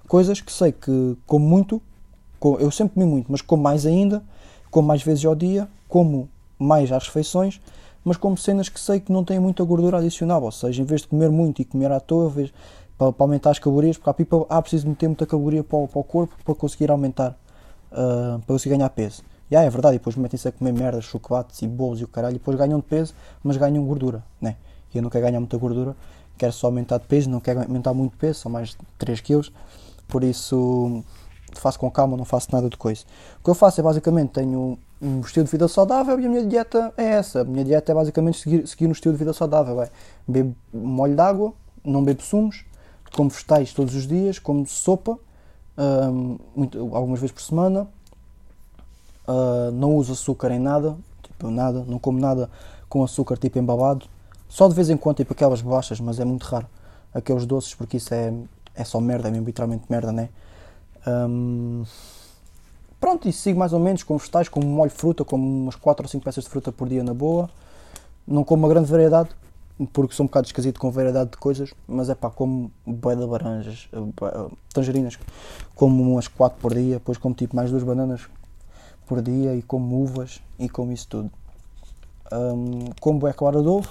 coisas 0.07 0.39
que 0.39 0.51
sei 0.51 0.71
que 0.71 1.17
como 1.27 1.45
muito, 1.45 1.81
eu 2.59 2.71
sempre 2.71 2.95
comi 2.95 3.05
muito, 3.05 3.31
mas 3.31 3.41
como 3.41 3.61
mais 3.61 3.85
ainda, 3.85 4.23
como 4.71 4.87
mais 4.87 5.03
vezes 5.03 5.23
ao 5.25 5.35
dia, 5.35 5.67
como 5.87 6.29
mais 6.57 6.91
às 6.91 7.07
refeições 7.07 7.61
mas 8.03 8.17
como 8.17 8.37
cenas 8.37 8.69
que 8.69 8.79
sei 8.79 8.99
que 8.99 9.11
não 9.11 9.23
têm 9.23 9.39
muita 9.39 9.63
gordura 9.63 9.97
adicional, 9.97 10.43
ou 10.43 10.51
seja, 10.51 10.81
em 10.81 10.85
vez 10.85 11.01
de 11.01 11.07
comer 11.07 11.29
muito 11.29 11.61
e 11.61 11.65
comer 11.65 11.91
à 11.91 11.99
toa, 11.99 12.29
vez, 12.29 12.53
para, 12.97 13.11
para, 13.11 13.23
aumentar 13.23 13.51
as 13.51 13.59
calorias, 13.59 13.97
porque 13.97 14.09
há 14.09 14.13
pipa, 14.13 14.45
ah, 14.49 14.61
preciso 14.61 14.87
meter 14.87 15.07
muita 15.07 15.25
caloria 15.25 15.63
para 15.63 15.87
para 15.87 15.99
o 15.99 16.03
corpo 16.03 16.35
para 16.43 16.55
conseguir 16.55 16.91
aumentar, 16.91 17.37
uh, 17.91 18.39
para 18.39 18.47
conseguir 18.47 18.75
ganhar 18.75 18.89
peso. 18.89 19.23
E 19.49 19.55
ah, 19.55 19.61
é 19.61 19.69
verdade, 19.69 19.95
e 19.95 19.99
depois 19.99 20.15
metem-se 20.15 20.47
a 20.47 20.51
comer 20.51 20.73
merdas, 20.73 21.05
chocolates 21.05 21.61
e 21.61 21.67
bolos 21.67 22.01
e 22.01 22.03
o 22.03 22.07
caralho, 22.07 22.35
e 22.35 22.39
depois 22.39 22.57
ganham 22.57 22.79
de 22.79 22.85
peso, 22.85 23.13
mas 23.43 23.57
ganham 23.57 23.85
gordura, 23.85 24.23
né? 24.41 24.57
E 24.93 24.97
eu 24.97 25.01
não 25.01 25.09
quero 25.09 25.25
ganhar 25.25 25.39
muita 25.39 25.57
gordura, 25.57 25.95
quero 26.37 26.53
só 26.53 26.67
aumentar 26.67 26.97
de 26.97 27.05
peso, 27.05 27.29
não 27.29 27.39
quero 27.39 27.61
aumentar 27.61 27.93
muito 27.93 28.17
peso, 28.17 28.39
são 28.39 28.51
mais 28.51 28.69
de 28.69 28.77
3 28.97 29.21
kg, 29.21 29.49
por 30.07 30.23
isso 30.23 31.03
faço 31.59 31.79
com 31.79 31.89
calma, 31.89 32.17
não 32.17 32.25
faço 32.25 32.49
nada 32.51 32.69
de 32.69 32.77
coisa. 32.77 33.03
O 33.39 33.43
que 33.43 33.49
eu 33.49 33.55
faço 33.55 33.79
é 33.79 33.83
basicamente 33.83 34.31
tenho 34.31 34.77
um 35.03 35.19
estilo 35.19 35.45
de 35.45 35.51
vida 35.51 35.67
saudável 35.67 36.17
e 36.17 36.25
a 36.25 36.29
minha 36.29 36.45
dieta 36.45 36.93
é 36.95 37.03
essa. 37.03 37.41
A 37.41 37.43
minha 37.43 37.65
dieta 37.65 37.91
é 37.91 37.95
basicamente 37.95 38.39
seguir, 38.39 38.65
seguir 38.65 38.87
um 38.87 38.93
estilo 38.93 39.13
de 39.13 39.19
vida 39.19 39.33
saudável. 39.33 39.81
É. 39.81 39.89
Bebo 40.25 40.55
molho 40.73 41.13
de 41.13 41.21
água, 41.21 41.53
não 41.83 42.01
bebo 42.03 42.21
sumos, 42.21 42.63
como 43.13 43.29
vegetais 43.29 43.73
todos 43.73 43.93
os 43.93 44.07
dias, 44.07 44.39
como 44.39 44.65
sopa, 44.65 45.19
um, 45.77 46.37
muito, 46.55 46.79
algumas 46.95 47.19
vezes 47.19 47.33
por 47.33 47.41
semana. 47.41 47.87
Uh, 49.27 49.71
não 49.73 49.95
uso 49.95 50.13
açúcar 50.13 50.51
em 50.51 50.59
nada, 50.59 50.95
tipo 51.21 51.49
nada, 51.49 51.83
não 51.87 51.99
como 51.99 52.19
nada 52.19 52.49
com 52.87 53.03
açúcar 53.03 53.37
tipo 53.37 53.59
embabado. 53.59 54.05
Só 54.47 54.67
de 54.67 54.73
vez 54.73 54.89
em 54.89 54.95
quando, 54.95 55.17
tipo 55.17 55.33
aquelas 55.33 55.61
bolachas, 55.61 55.99
mas 55.99 56.19
é 56.19 56.25
muito 56.25 56.43
raro. 56.43 56.67
Aqueles 57.13 57.45
doces, 57.45 57.75
porque 57.75 57.97
isso 57.97 58.13
é, 58.13 58.33
é 58.73 58.83
só 58.83 59.01
merda, 59.01 59.27
é 59.27 59.31
mesmo 59.31 59.45
literalmente 59.45 59.83
merda, 59.89 60.11
né? 60.11 60.29
Um, 61.05 61.83
Pronto, 63.03 63.27
e 63.27 63.33
sigo 63.33 63.59
mais 63.59 63.73
ou 63.73 63.81
menos 63.81 64.01
com 64.01 64.17
vegetais, 64.17 64.47
como 64.47 64.65
molho 64.65 64.89
fruta, 64.89 65.25
como 65.25 65.45
umas 65.45 65.75
4 65.75 66.05
ou 66.05 66.09
5 66.09 66.23
peças 66.23 66.45
de 66.45 66.49
fruta 66.49 66.71
por 66.71 66.87
dia 66.87 67.03
na 67.03 67.13
boa. 67.13 67.49
Não 68.25 68.45
como 68.45 68.63
uma 68.63 68.69
grande 68.69 68.89
variedade, 68.89 69.29
porque 69.91 70.15
sou 70.15 70.23
um 70.23 70.27
bocado 70.27 70.47
esquisito 70.47 70.79
com 70.79 70.89
variedade 70.89 71.31
de 71.31 71.35
coisas, 71.35 71.73
mas 71.85 72.09
é 72.09 72.15
pá, 72.15 72.29
como 72.29 72.71
bué 72.87 73.13
de 73.13 73.25
laranjas, 73.25 73.89
tangerinas, 74.73 75.19
como 75.75 76.13
umas 76.13 76.29
4 76.29 76.57
por 76.61 76.73
dia, 76.73 76.93
depois 76.93 77.17
como 77.17 77.35
tipo 77.35 77.57
mais 77.57 77.69
duas 77.69 77.83
bananas 77.83 78.21
por 79.05 79.21
dia 79.21 79.53
e 79.53 79.61
como 79.61 80.01
uvas 80.01 80.41
e 80.57 80.69
como 80.69 80.93
isso 80.93 81.09
tudo. 81.09 81.31
Um, 82.31 82.85
como 83.01 83.19
bué 83.19 83.33
clara 83.33 83.61
de 83.61 83.67
ovo, 83.67 83.89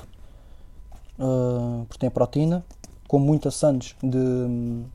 uh, 1.18 1.84
porque 1.84 1.98
tem 1.98 2.08
proteína, 2.08 2.64
como 3.06 3.26
muitas 3.26 3.56
sandes 3.56 3.94
de 4.02 4.86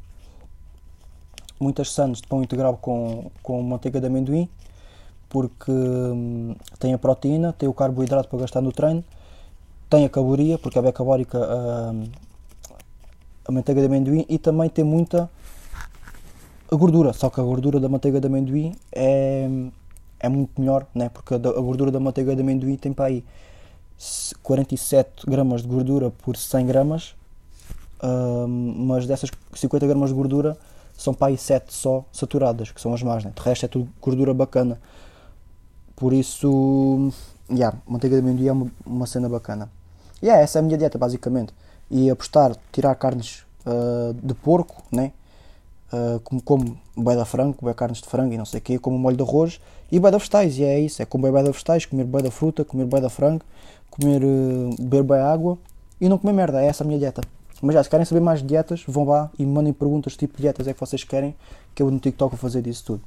muitas 1.59 1.91
sandes 1.91 2.21
de 2.21 2.27
pão 2.27 2.43
integral 2.43 2.77
com, 2.77 3.31
com 3.41 3.61
manteiga 3.61 3.99
de 3.99 4.07
amendoim, 4.07 4.49
porque 5.29 5.71
hum, 5.71 6.55
tem 6.79 6.93
a 6.93 6.97
proteína, 6.97 7.53
tem 7.53 7.67
o 7.67 7.73
carboidrato 7.73 8.29
para 8.29 8.39
gastar 8.39 8.61
no 8.61 8.71
treino, 8.71 9.03
tem 9.89 10.05
a 10.05 10.09
caloria, 10.09 10.57
porque 10.57 10.77
é 10.77 10.81
bem 10.81 10.91
calórica 10.91 11.37
a, 11.37 11.91
hum, 11.91 12.03
a 13.45 13.51
manteiga 13.51 13.81
de 13.81 13.87
amendoim, 13.87 14.25
e 14.29 14.37
também 14.37 14.69
tem 14.69 14.83
muita 14.83 15.29
a 16.69 16.75
gordura, 16.75 17.13
só 17.13 17.29
que 17.29 17.39
a 17.39 17.43
gordura 17.43 17.79
da 17.79 17.87
manteiga 17.87 18.19
de 18.19 18.27
amendoim 18.27 18.75
é, 18.91 19.47
é 20.19 20.29
muito 20.29 20.59
melhor, 20.59 20.85
né? 20.93 21.09
porque 21.09 21.33
a, 21.33 21.37
a 21.37 21.61
gordura 21.61 21.91
da 21.91 21.99
manteiga 21.99 22.35
de 22.35 22.41
amendoim 22.41 22.75
tem 22.75 22.91
para 22.91 23.05
aí 23.05 23.23
47 24.43 25.25
gramas 25.25 25.61
de 25.61 25.67
gordura 25.67 26.11
por 26.11 26.35
100 26.35 26.65
gramas, 26.65 27.15
uh, 28.03 28.47
mas 28.47 29.07
dessas 29.07 29.31
50 29.53 29.87
gramas 29.87 30.09
de 30.09 30.15
gordura 30.15 30.57
são 30.97 31.13
para 31.13 31.27
aí 31.27 31.37
7 31.37 31.71
só 31.71 32.03
saturadas, 32.11 32.71
que 32.71 32.81
são 32.81 32.93
as 32.93 33.03
más, 33.03 33.23
né? 33.23 33.31
de 33.33 33.41
resto 33.41 33.65
é 33.65 33.67
tudo 33.69 33.87
gordura 34.01 34.33
bacana. 34.33 34.81
Por 35.95 36.11
isso, 36.11 37.11
yeah, 37.49 37.77
manteiga 37.87 38.15
de 38.15 38.21
amendoim 38.21 38.47
é 38.47 38.51
uma, 38.51 38.71
uma 38.85 39.05
cena 39.05 39.29
bacana. 39.29 39.69
E 40.21 40.25
yeah, 40.25 40.43
essa 40.43 40.57
é 40.57 40.59
a 40.59 40.63
minha 40.63 40.77
dieta 40.77 40.97
basicamente. 40.97 41.53
E 41.89 42.09
apostar, 42.09 42.55
tirar 42.71 42.95
carnes 42.95 43.45
uh, 43.65 44.13
de 44.13 44.33
porco, 44.33 44.83
né? 44.91 45.11
Uh, 45.93 46.19
como, 46.19 46.41
como 46.41 46.77
boi 46.95 47.15
da 47.15 47.23
frango, 47.23 47.57
boi 47.61 47.73
carnes 47.73 48.01
de 48.01 48.09
frango 48.09 48.33
e 48.33 48.37
não 48.37 48.45
sei 48.45 48.59
o 48.59 48.61
quê, 48.61 48.77
como 48.77 48.97
molho 48.97 49.15
de 49.15 49.23
arroz 49.23 49.61
e 49.89 49.99
boi 49.99 50.11
da 50.11 50.17
vegetais, 50.17 50.57
e 50.57 50.63
é 50.63 50.77
isso, 50.79 51.01
é 51.01 51.05
comer 51.05 51.31
boi 51.31 51.43
da 51.43 51.51
vegetais, 51.51 51.85
comer 51.85 52.03
boi 52.03 52.21
da 52.21 52.29
fruta, 52.29 52.65
comer 52.65 52.85
boi 52.85 52.99
da 52.99 53.09
frango, 53.09 53.45
comer, 53.89 54.21
uh, 54.21 54.75
beber 54.77 55.03
boi 55.03 55.19
água 55.21 55.57
e 56.01 56.09
não 56.09 56.17
comer 56.17 56.33
merda, 56.33 56.61
é 56.61 56.67
essa 56.67 56.83
a 56.83 56.87
minha 56.87 56.99
dieta. 56.99 57.21
Mas 57.61 57.73
já, 57.73 57.83
se 57.83 57.89
querem 57.89 58.05
saber 58.05 58.21
mais 58.21 58.45
dietas, 58.45 58.83
vão 58.87 59.05
lá 59.05 59.31
e 59.37 59.45
mandem 59.45 59.73
perguntas 59.73 60.15
tipo 60.15 60.39
dietas 60.39 60.67
é 60.67 60.73
que 60.73 60.79
vocês 60.79 61.03
querem, 61.03 61.35
que 61.73 61.81
eu 61.81 61.89
no 61.89 61.99
TikTok 61.99 62.35
vou 62.35 62.39
fazer 62.39 62.61
disso 62.61 62.83
tudo. 62.85 63.01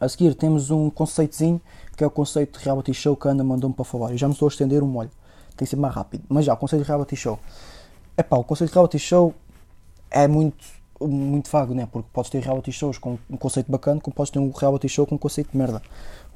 A 0.00 0.08
seguir 0.08 0.34
temos 0.34 0.70
um 0.70 0.90
conceitozinho, 0.90 1.60
que 1.96 2.04
é 2.04 2.06
o 2.06 2.10
conceito 2.10 2.58
de 2.58 2.64
reality 2.64 2.92
show 2.92 3.16
que 3.16 3.28
a 3.28 3.30
Ana 3.30 3.44
mandou-me 3.44 3.74
para 3.74 3.84
falar. 3.84 4.10
Eu 4.10 4.18
já 4.18 4.26
me 4.26 4.34
estou 4.34 4.48
a 4.48 4.50
estender 4.50 4.82
um 4.82 4.86
molho, 4.86 5.10
tem 5.56 5.64
que 5.64 5.66
ser 5.66 5.76
mais 5.76 5.94
rápido. 5.94 6.24
Mas 6.28 6.44
já, 6.44 6.54
o 6.54 6.56
conceito 6.56 6.82
de 6.82 6.88
reality 6.88 7.16
show. 7.16 7.38
É 8.16 8.22
pá, 8.22 8.36
o 8.36 8.44
conceito 8.44 8.70
de 8.70 8.74
reality 8.74 8.98
show 8.98 9.32
é 10.10 10.26
muito, 10.28 10.64
muito 11.00 11.48
vago, 11.50 11.72
né? 11.72 11.88
Porque 11.90 12.08
podes 12.12 12.30
ter 12.30 12.42
reality 12.42 12.72
shows 12.72 12.98
com 12.98 13.18
um 13.30 13.36
conceito 13.36 13.70
bacana, 13.70 14.00
como 14.00 14.14
podes 14.14 14.30
ter 14.30 14.38
um 14.38 14.50
reality 14.50 14.88
show 14.88 15.06
com 15.06 15.14
um 15.14 15.18
conceito 15.18 15.52
de 15.52 15.56
merda. 15.56 15.80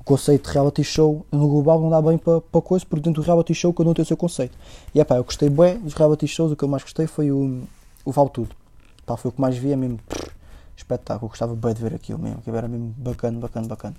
Conceito 0.06 0.46
de 0.46 0.54
reality 0.54 0.84
show 0.84 1.26
no 1.32 1.48
global 1.48 1.80
não 1.80 1.90
dá 1.90 2.00
bem 2.00 2.16
para, 2.16 2.40
para 2.40 2.62
coisa, 2.62 2.86
porque 2.88 3.02
dentro 3.02 3.20
do 3.20 3.26
reality 3.26 3.52
show 3.52 3.74
cada 3.74 3.90
um 3.90 3.92
tem 3.92 4.04
o 4.04 4.06
seu 4.06 4.16
conceito. 4.16 4.56
E 4.94 5.00
é 5.00 5.04
pá, 5.04 5.16
eu 5.16 5.24
gostei 5.24 5.50
bem 5.50 5.80
dos 5.80 5.94
reality 5.94 6.28
shows, 6.28 6.52
o 6.52 6.56
que 6.56 6.62
eu 6.62 6.68
mais 6.68 6.84
gostei 6.84 7.08
foi 7.08 7.32
o, 7.32 7.62
o 8.04 8.12
Vale 8.12 8.30
Tudo. 8.30 8.54
Pá, 9.04 9.16
foi 9.16 9.30
o 9.30 9.32
que 9.32 9.40
mais 9.40 9.56
vi, 9.58 9.72
é 9.72 9.76
mesmo 9.76 9.98
pff, 10.08 10.30
espetáculo, 10.76 11.28
gostava 11.28 11.56
bem 11.56 11.74
de 11.74 11.82
ver 11.82 11.92
aquilo 11.92 12.20
mesmo, 12.20 12.40
que 12.40 12.48
era 12.48 12.68
mesmo 12.68 12.94
bacana, 12.96 13.40
bacana, 13.40 13.66
bacana. 13.66 13.96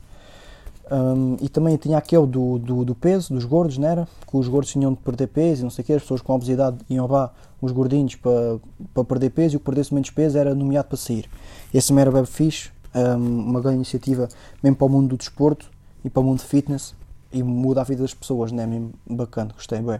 Um, 0.89 1.35
e 1.41 1.49
também 1.49 1.75
tinha 1.75 1.97
aquele 1.97 2.25
do, 2.25 2.57
do, 2.57 2.85
do, 2.85 2.95
peso, 2.95 3.33
dos 3.33 3.43
gordos, 3.43 3.77
não 3.77 3.89
era? 3.89 4.07
Que 4.25 4.37
os 4.37 4.47
gordos 4.47 4.71
tinham 4.71 4.93
de 4.93 4.99
perder 5.01 5.27
peso 5.27 5.61
e 5.61 5.63
não 5.65 5.69
sei 5.69 5.83
o 5.83 5.85
quê, 5.85 5.91
as 5.91 6.03
pessoas 6.03 6.21
com 6.21 6.33
obesidade 6.33 6.77
iam 6.89 7.05
lá, 7.05 7.33
os 7.61 7.73
gordinhos, 7.73 8.15
para, 8.15 8.59
para 8.93 9.03
perder 9.03 9.31
peso 9.31 9.55
e 9.55 9.57
o 9.57 9.59
que 9.59 9.65
perdesse 9.65 9.93
menos 9.93 10.09
peso 10.09 10.37
era 10.37 10.55
nomeado 10.55 10.87
para 10.87 10.95
sair. 10.95 11.29
Esse 11.73 11.89
também 11.89 12.03
era 12.03 12.11
bem 12.11 12.23
fixe, 12.23 12.69
um, 12.95 13.49
uma 13.49 13.59
grande 13.59 13.75
iniciativa 13.75 14.29
mesmo 14.63 14.77
para 14.77 14.85
o 14.85 14.89
mundo 14.89 15.09
do 15.09 15.17
desporto 15.17 15.69
e 16.07 16.09
para 16.09 16.21
o 16.21 16.23
mundo 16.23 16.41
fitness 16.41 16.95
e 17.33 17.43
muda 17.43 17.81
a 17.81 17.83
vida 17.83 18.01
das 18.01 18.13
pessoas, 18.13 18.49
né? 18.49 18.65
Mesmo 18.65 18.93
bacana, 19.05 19.51
gostei 19.53 19.81
bem. 19.81 19.99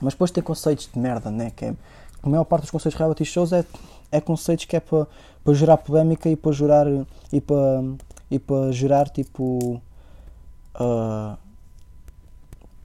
Mas 0.00 0.14
depois 0.14 0.30
tem 0.30 0.42
conceitos 0.42 0.88
de 0.90 0.98
merda, 0.98 1.30
né? 1.30 1.50
Que 1.54 1.66
é, 1.66 1.74
a 2.22 2.28
maior 2.28 2.44
parte 2.44 2.62
dos 2.62 2.70
conceitos 2.70 2.96
de 2.96 2.98
reality 2.98 3.24
shows 3.26 3.52
é, 3.52 3.62
é 4.10 4.22
conceitos 4.22 4.64
que 4.64 4.74
é 4.74 4.80
para, 4.80 5.06
para 5.44 5.52
gerar 5.52 5.76
polémica 5.76 6.30
e 6.30 6.34
para 6.34 6.52
gerar 6.52 6.86
e 7.30 7.40
para 7.42 7.82
e 8.30 8.38
para 8.38 8.72
gerar 8.72 9.10
tipo. 9.10 9.82
Uh, 10.76 11.36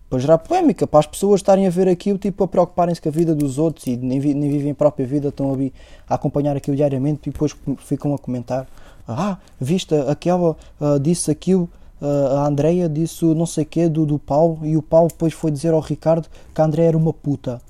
para 0.10 0.20
gerar 0.20 0.38
polémica, 0.38 0.86
para 0.86 1.00
as 1.00 1.08
pessoas 1.08 1.40
estarem 1.40 1.66
a 1.66 1.70
ver 1.70 1.88
aquilo, 1.88 2.18
tipo, 2.18 2.44
a 2.44 2.48
preocuparem-se 2.48 3.02
com 3.02 3.10
a 3.10 3.12
vida 3.12 3.34
dos 3.34 3.58
outros 3.58 3.88
e 3.88 3.98
nem, 3.98 4.20
nem 4.20 4.50
vivem 4.50 4.72
a 4.72 4.76
própria 4.76 5.06
vida, 5.06 5.30
estão 5.30 5.52
ali 5.52 5.74
a 6.08 6.16
acompanhar 6.16 6.56
aquilo 6.56 6.76
diariamente 6.76 7.28
e 7.28 7.32
depois 7.32 7.56
ficam 7.80 8.14
a 8.14 8.18
comentar: 8.18 8.68
Ah, 9.08 9.38
viste, 9.60 9.96
aquela 9.96 10.52
uh, 10.52 11.00
disse 11.02 11.32
aquilo, 11.32 11.70
uh, 12.06 12.38
a 12.38 12.48
Andreia 12.48 12.88
disse 12.88 13.26
não 13.26 13.46
sei 13.46 13.66
quê 13.66 13.90
do, 13.90 14.06
do 14.06 14.20
Paulo 14.20 14.60
e 14.64 14.78
o 14.78 14.82
Paulo 14.82 15.10
depois 15.10 15.34
foi 15.34 15.52
dizer 15.52 15.74
ao 15.74 15.80
Ricardo 15.80 16.28
que 16.54 16.62
a 16.62 16.66
Andreia 16.66 16.90
era 16.90 16.98
uma 16.98 17.14
puta. 17.14 17.62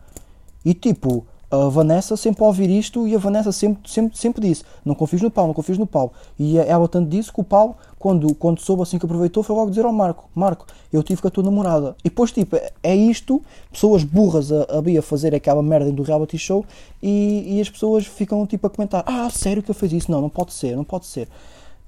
E 0.64 0.74
tipo, 0.74 1.26
a 1.50 1.70
Vanessa 1.70 2.18
sempre 2.18 2.44
a 2.44 2.48
ouvir 2.48 2.70
isto 2.70 3.08
e 3.08 3.16
a 3.16 3.18
Vanessa 3.18 3.52
sempre, 3.52 3.90
sempre, 3.90 4.18
sempre 4.18 4.42
disse: 4.48 4.64
Não 4.84 4.96
confies 4.96 5.22
no 5.22 5.32
Paulo, 5.32 5.50
não 5.50 5.54
confies 5.54 5.78
no 5.78 5.86
Paulo. 5.86 6.12
E 6.38 6.58
ela 6.58 6.88
tanto 6.88 7.10
disse 7.10 7.32
que 7.32 7.40
o 7.40 7.44
Paulo, 7.44 7.76
quando, 8.00 8.34
quando 8.36 8.60
soube 8.60 8.82
assim 8.82 8.98
que 8.98 9.06
aproveitou, 9.06 9.44
foi 9.44 9.56
logo 9.56 9.70
dizer 9.70 9.86
ao 9.86 9.94
Marco: 9.94 10.30
Marco, 10.34 10.66
eu 10.92 11.04
tive 11.04 11.22
com 11.22 11.28
a 11.28 11.32
tua 11.32 11.44
namorada. 11.44 11.96
E 12.04 12.10
depois, 12.10 12.32
tipo, 12.32 12.58
é 12.84 12.96
isto, 12.96 13.42
pessoas 13.72 14.04
burras 14.04 14.52
a, 14.52 14.64
a, 14.64 15.00
a 15.00 15.02
fazer 15.02 15.34
aquela 15.36 15.62
merda 15.62 15.92
do 15.92 16.04
reality 16.04 16.38
show 16.38 16.66
e, 17.02 17.58
e 17.58 17.62
as 17.62 17.70
pessoas 17.70 18.06
ficam 18.06 18.46
tipo 18.46 18.68
a 18.68 18.70
comentar: 18.70 19.04
Ah, 19.06 19.30
sério 19.30 19.64
que 19.64 19.72
eu 19.72 19.76
fiz 19.76 19.92
isso? 19.92 20.12
Não, 20.12 20.22
não 20.22 20.30
pode 20.30 20.54
ser, 20.54 20.76
não 20.76 20.84
pode 20.84 21.06
ser. 21.06 21.28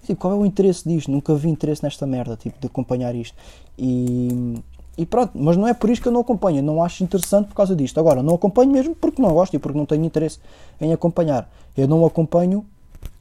Tipo, 0.07 0.21
qual 0.21 0.33
é 0.33 0.35
o 0.35 0.45
interesse 0.45 0.87
disto? 0.87 1.11
Nunca 1.11 1.35
vi 1.35 1.49
interesse 1.49 1.83
nesta 1.83 2.07
merda, 2.07 2.35
tipo, 2.35 2.59
de 2.59 2.67
acompanhar 2.67 3.13
isto. 3.13 3.35
E 3.77 4.55
e 4.97 5.05
pronto, 5.05 5.33
mas 5.35 5.55
não 5.55 5.67
é 5.67 5.75
por 5.75 5.91
isso 5.91 6.01
que 6.01 6.07
eu 6.07 6.11
não 6.11 6.21
acompanho, 6.21 6.63
não 6.63 6.83
acho 6.83 7.03
interessante 7.03 7.49
por 7.49 7.53
causa 7.53 7.75
disto. 7.75 7.99
Agora, 7.99 8.23
não 8.23 8.33
acompanho 8.33 8.71
mesmo 8.71 8.95
porque 8.95 9.21
não 9.21 9.31
gosto 9.31 9.55
e 9.55 9.59
porque 9.59 9.77
não 9.77 9.85
tenho 9.85 10.03
interesse 10.03 10.39
em 10.81 10.91
acompanhar. 10.91 11.47
Eu 11.77 11.87
não 11.87 12.03
acompanho, 12.03 12.65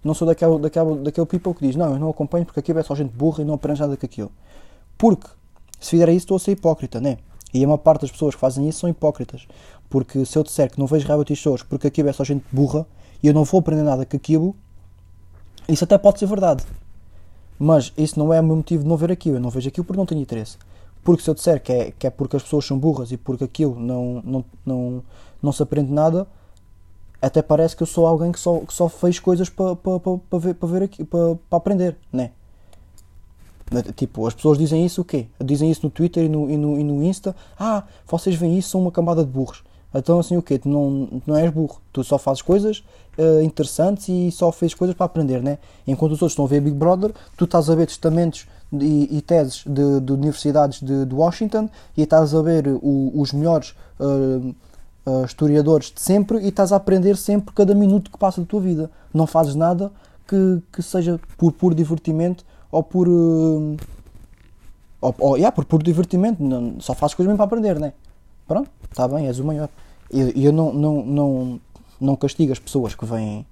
não 0.02 0.14
sou 0.14 0.26
daquele, 0.26 0.58
daquele, 0.58 0.96
daquele 1.00 1.26
people 1.26 1.52
que 1.52 1.66
diz, 1.66 1.76
não, 1.76 1.92
eu 1.92 1.98
não 1.98 2.08
acompanho 2.08 2.46
porque 2.46 2.60
aqui 2.60 2.72
é 2.72 2.82
só 2.82 2.94
gente 2.94 3.12
burra 3.12 3.42
e 3.42 3.44
não 3.44 3.54
aprende 3.54 3.80
nada 3.80 3.94
com 3.94 4.06
aquilo. 4.06 4.32
Porque, 4.96 5.26
se 5.78 5.90
fizer 5.90 6.08
isso, 6.08 6.20
estou 6.20 6.38
a 6.38 6.40
ser 6.40 6.52
hipócrita, 6.52 6.98
né? 6.98 7.18
E 7.52 7.62
a 7.62 7.66
maior 7.66 7.76
parte 7.76 8.02
das 8.02 8.10
pessoas 8.10 8.34
que 8.34 8.40
fazem 8.40 8.66
isso 8.66 8.80
são 8.80 8.88
hipócritas. 8.88 9.46
Porque 9.90 10.24
se 10.24 10.38
eu 10.38 10.42
disser 10.42 10.70
que 10.70 10.78
não 10.78 10.86
vejo 10.86 11.06
reality 11.06 11.36
shows 11.36 11.62
porque 11.62 11.88
aqui 11.88 12.00
é 12.00 12.12
só 12.12 12.24
gente 12.24 12.44
burra 12.50 12.86
e 13.22 13.28
eu 13.28 13.34
não 13.34 13.44
vou 13.44 13.60
aprender 13.60 13.82
nada 13.82 14.06
com 14.06 14.16
aquilo, 14.16 14.56
isso 15.68 15.84
até 15.84 15.98
pode 15.98 16.18
ser 16.18 16.26
verdade. 16.26 16.64
Mas 17.58 17.92
isso 17.96 18.18
não 18.18 18.32
é 18.32 18.40
o 18.40 18.44
meu 18.44 18.56
motivo 18.56 18.82
de 18.82 18.88
não 18.88 18.96
ver 18.96 19.10
aquilo. 19.10 19.36
Eu 19.36 19.40
não 19.40 19.50
vejo 19.50 19.68
aquilo 19.68 19.84
porque 19.84 19.98
não 19.98 20.06
tenho 20.06 20.20
interesse. 20.20 20.58
Porque 21.02 21.22
se 21.22 21.30
eu 21.30 21.34
disser 21.34 21.62
que 21.62 21.72
é, 21.72 21.90
que 21.92 22.06
é 22.06 22.10
porque 22.10 22.36
as 22.36 22.42
pessoas 22.42 22.64
são 22.66 22.78
burras 22.78 23.12
e 23.12 23.16
porque 23.16 23.44
aquilo 23.44 23.78
não, 23.78 24.22
não, 24.24 24.44
não, 24.64 25.02
não 25.42 25.52
se 25.52 25.62
aprende 25.62 25.92
nada, 25.92 26.26
até 27.22 27.40
parece 27.42 27.76
que 27.76 27.82
eu 27.82 27.86
sou 27.86 28.06
alguém 28.06 28.32
que 28.32 28.40
só, 28.40 28.58
que 28.60 28.74
só 28.74 28.88
fez 28.88 29.18
coisas 29.18 29.48
para 29.48 29.76
pa, 29.76 30.00
pa, 30.00 30.18
pa 30.18 30.38
ver, 30.38 30.54
para 30.54 30.68
ver 30.68 30.82
aqui, 30.82 31.04
para 31.04 31.36
pa 31.48 31.56
aprender, 31.56 31.96
né? 32.12 32.32
Tipo, 33.96 34.26
as 34.26 34.34
pessoas 34.34 34.58
dizem 34.58 34.84
isso 34.84 35.00
o 35.00 35.04
quê? 35.04 35.26
Dizem 35.44 35.70
isso 35.70 35.80
no 35.82 35.90
Twitter 35.90 36.24
e 36.24 36.28
no, 36.28 36.48
e 36.48 36.56
no, 36.56 36.78
e 36.78 36.84
no 36.84 37.02
Insta. 37.02 37.34
Ah, 37.58 37.84
vocês 38.06 38.36
veem 38.36 38.58
isso, 38.58 38.70
são 38.70 38.80
uma 38.80 38.92
camada 38.92 39.24
de 39.24 39.30
burros. 39.30 39.64
Então 39.98 40.18
assim 40.18 40.36
o 40.36 40.42
quê? 40.42 40.58
Tu 40.58 40.68
não, 40.68 41.06
tu 41.06 41.22
não 41.26 41.36
és 41.36 41.50
burro. 41.50 41.80
Tu 41.92 42.02
só 42.04 42.18
fazes 42.18 42.42
coisas 42.42 42.84
uh, 43.18 43.42
interessantes 43.42 44.08
e 44.08 44.30
só 44.30 44.52
fazes 44.52 44.74
coisas 44.74 44.96
para 44.96 45.06
aprender, 45.06 45.42
né? 45.42 45.58
Enquanto 45.86 46.12
os 46.12 46.22
outros 46.22 46.32
estão 46.32 46.44
a 46.44 46.48
ver 46.48 46.60
Big 46.60 46.76
Brother, 46.76 47.12
tu 47.36 47.44
estás 47.44 47.70
a 47.70 47.74
ver 47.74 47.86
testamentos 47.86 48.46
e, 48.72 49.16
e 49.16 49.22
teses 49.22 49.62
de, 49.66 50.00
de, 50.00 50.12
universidades 50.12 50.80
de, 50.80 51.04
de, 51.04 51.14
Washington 51.14 51.68
e 51.96 52.02
estás 52.02 52.34
a 52.34 52.42
ver 52.42 52.66
o, 52.68 53.12
os 53.14 53.32
melhores 53.32 53.74
uh, 54.00 54.54
uh, 55.06 55.24
historiadores 55.24 55.92
de 55.94 56.00
sempre 56.00 56.38
e 56.40 56.48
estás 56.48 56.72
a 56.72 56.76
aprender 56.76 57.16
sempre 57.16 57.54
cada 57.54 57.74
minuto 57.74 58.10
que 58.10 58.18
passa 58.18 58.40
da 58.40 58.46
tua 58.46 58.60
vida. 58.60 58.90
Não 59.14 59.26
fazes 59.26 59.54
nada 59.54 59.92
que, 60.26 60.62
que 60.72 60.82
seja 60.82 61.20
por 61.36 61.52
puro 61.52 61.74
divertimento 61.74 62.44
ou 62.70 62.82
por. 62.82 63.08
Uh, 63.08 63.76
ou, 65.00 65.14
ou, 65.18 65.36
yeah, 65.36 65.54
por 65.54 65.64
puro 65.64 65.84
divertimento, 65.84 66.42
não, 66.42 66.80
só 66.80 66.94
fazes 66.94 67.14
coisas 67.14 67.28
mesmo 67.28 67.36
para 67.36 67.44
aprender, 67.44 67.78
né? 67.78 67.92
Pronto, 68.48 68.70
está 68.90 69.06
bem, 69.06 69.26
és 69.26 69.38
o 69.38 69.44
maior. 69.44 69.68
E 70.10 70.20
eu, 70.20 70.28
eu, 70.30 70.52
não, 70.52 70.72
não, 70.72 71.04
não, 71.04 71.60
não 72.00 72.16
castigo 72.16 72.52
as 72.52 72.58
pessoas 72.58 72.94
que 72.94 73.04
vêm. 73.04 73.46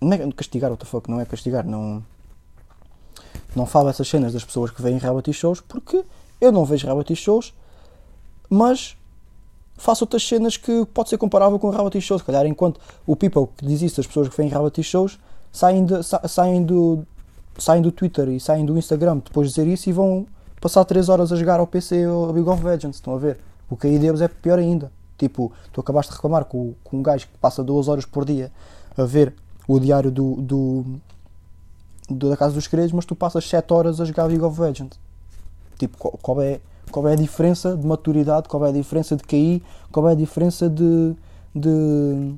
Não 0.00 0.12
é 0.12 0.32
castigar, 0.32 0.70
what 0.70 0.84
the 0.84 0.90
fuck, 0.90 1.10
não 1.10 1.20
é 1.20 1.24
castigar, 1.24 1.66
não 1.66 2.02
não 3.54 3.66
falo 3.66 3.88
essas 3.88 4.08
cenas 4.08 4.32
das 4.32 4.44
pessoas 4.44 4.70
que 4.70 4.82
veem 4.82 4.98
reality 4.98 5.32
shows 5.32 5.60
porque 5.60 6.04
eu 6.40 6.50
não 6.50 6.64
vejo 6.64 6.86
reality 6.86 7.14
shows, 7.14 7.54
mas 8.50 8.96
faço 9.76 10.04
outras 10.04 10.26
cenas 10.26 10.56
que 10.56 10.84
pode 10.92 11.08
ser 11.08 11.18
comparável 11.18 11.58
com 11.58 11.70
reality 11.70 12.00
shows. 12.00 12.20
Se 12.20 12.26
calhar, 12.26 12.46
enquanto 12.46 12.80
o 13.06 13.16
people 13.16 13.46
que 13.56 13.66
diz 13.66 13.82
isso, 13.82 14.00
as 14.00 14.06
pessoas 14.06 14.28
que 14.28 14.36
veem 14.36 14.48
reality 14.48 14.82
shows, 14.82 15.18
saem, 15.52 15.84
de, 15.84 16.02
sa, 16.02 16.20
saem, 16.28 16.64
do, 16.64 17.06
saem 17.58 17.80
do 17.80 17.92
Twitter 17.92 18.28
e 18.28 18.40
saem 18.40 18.66
do 18.66 18.76
Instagram 18.76 19.18
depois 19.18 19.48
de 19.48 19.54
dizer 19.54 19.70
isso 19.70 19.88
e 19.88 19.92
vão 19.92 20.26
passar 20.60 20.84
3 20.84 21.08
horas 21.08 21.32
a 21.32 21.36
jogar 21.36 21.60
ao 21.60 21.66
PC 21.66 22.06
ou 22.06 22.28
a 22.28 22.32
League 22.32 22.48
of 22.48 22.62
Legends. 22.64 22.96
Estão 22.96 23.14
a 23.14 23.18
ver? 23.18 23.38
O 23.70 23.78
aí 23.82 23.98
deles 23.98 24.20
é 24.20 24.28
pior 24.28 24.58
ainda. 24.58 24.90
Tipo, 25.16 25.52
tu 25.72 25.80
acabaste 25.80 26.10
de 26.10 26.16
reclamar 26.16 26.44
com, 26.44 26.74
com 26.82 26.98
um 26.98 27.02
gajo 27.02 27.26
que 27.26 27.38
passa 27.38 27.62
2 27.62 27.88
horas 27.88 28.04
por 28.04 28.24
dia 28.24 28.50
a 28.96 29.04
ver 29.04 29.34
o 29.66 29.78
diário 29.78 30.10
do, 30.10 30.36
do, 30.36 30.84
da 32.10 32.36
Casa 32.36 32.54
dos 32.54 32.64
Segredos, 32.64 32.92
mas 32.92 33.04
tu 33.04 33.14
passas 33.14 33.48
7 33.48 33.72
horas 33.72 34.00
a 34.00 34.04
jogar 34.04 34.24
League 34.24 34.44
of 34.44 34.60
Legends. 34.60 34.98
Tipo, 35.78 35.96
qual, 35.96 36.18
qual, 36.20 36.42
é, 36.42 36.60
qual 36.90 37.08
é 37.08 37.12
a 37.12 37.16
diferença 37.16 37.76
de 37.76 37.86
maturidade, 37.86 38.48
qual 38.48 38.64
é 38.66 38.68
a 38.68 38.72
diferença 38.72 39.16
de 39.16 39.22
KI, 39.22 39.62
qual 39.90 40.08
é 40.08 40.12
a 40.12 40.14
diferença 40.14 40.68
de, 40.68 41.14
de, 41.54 42.34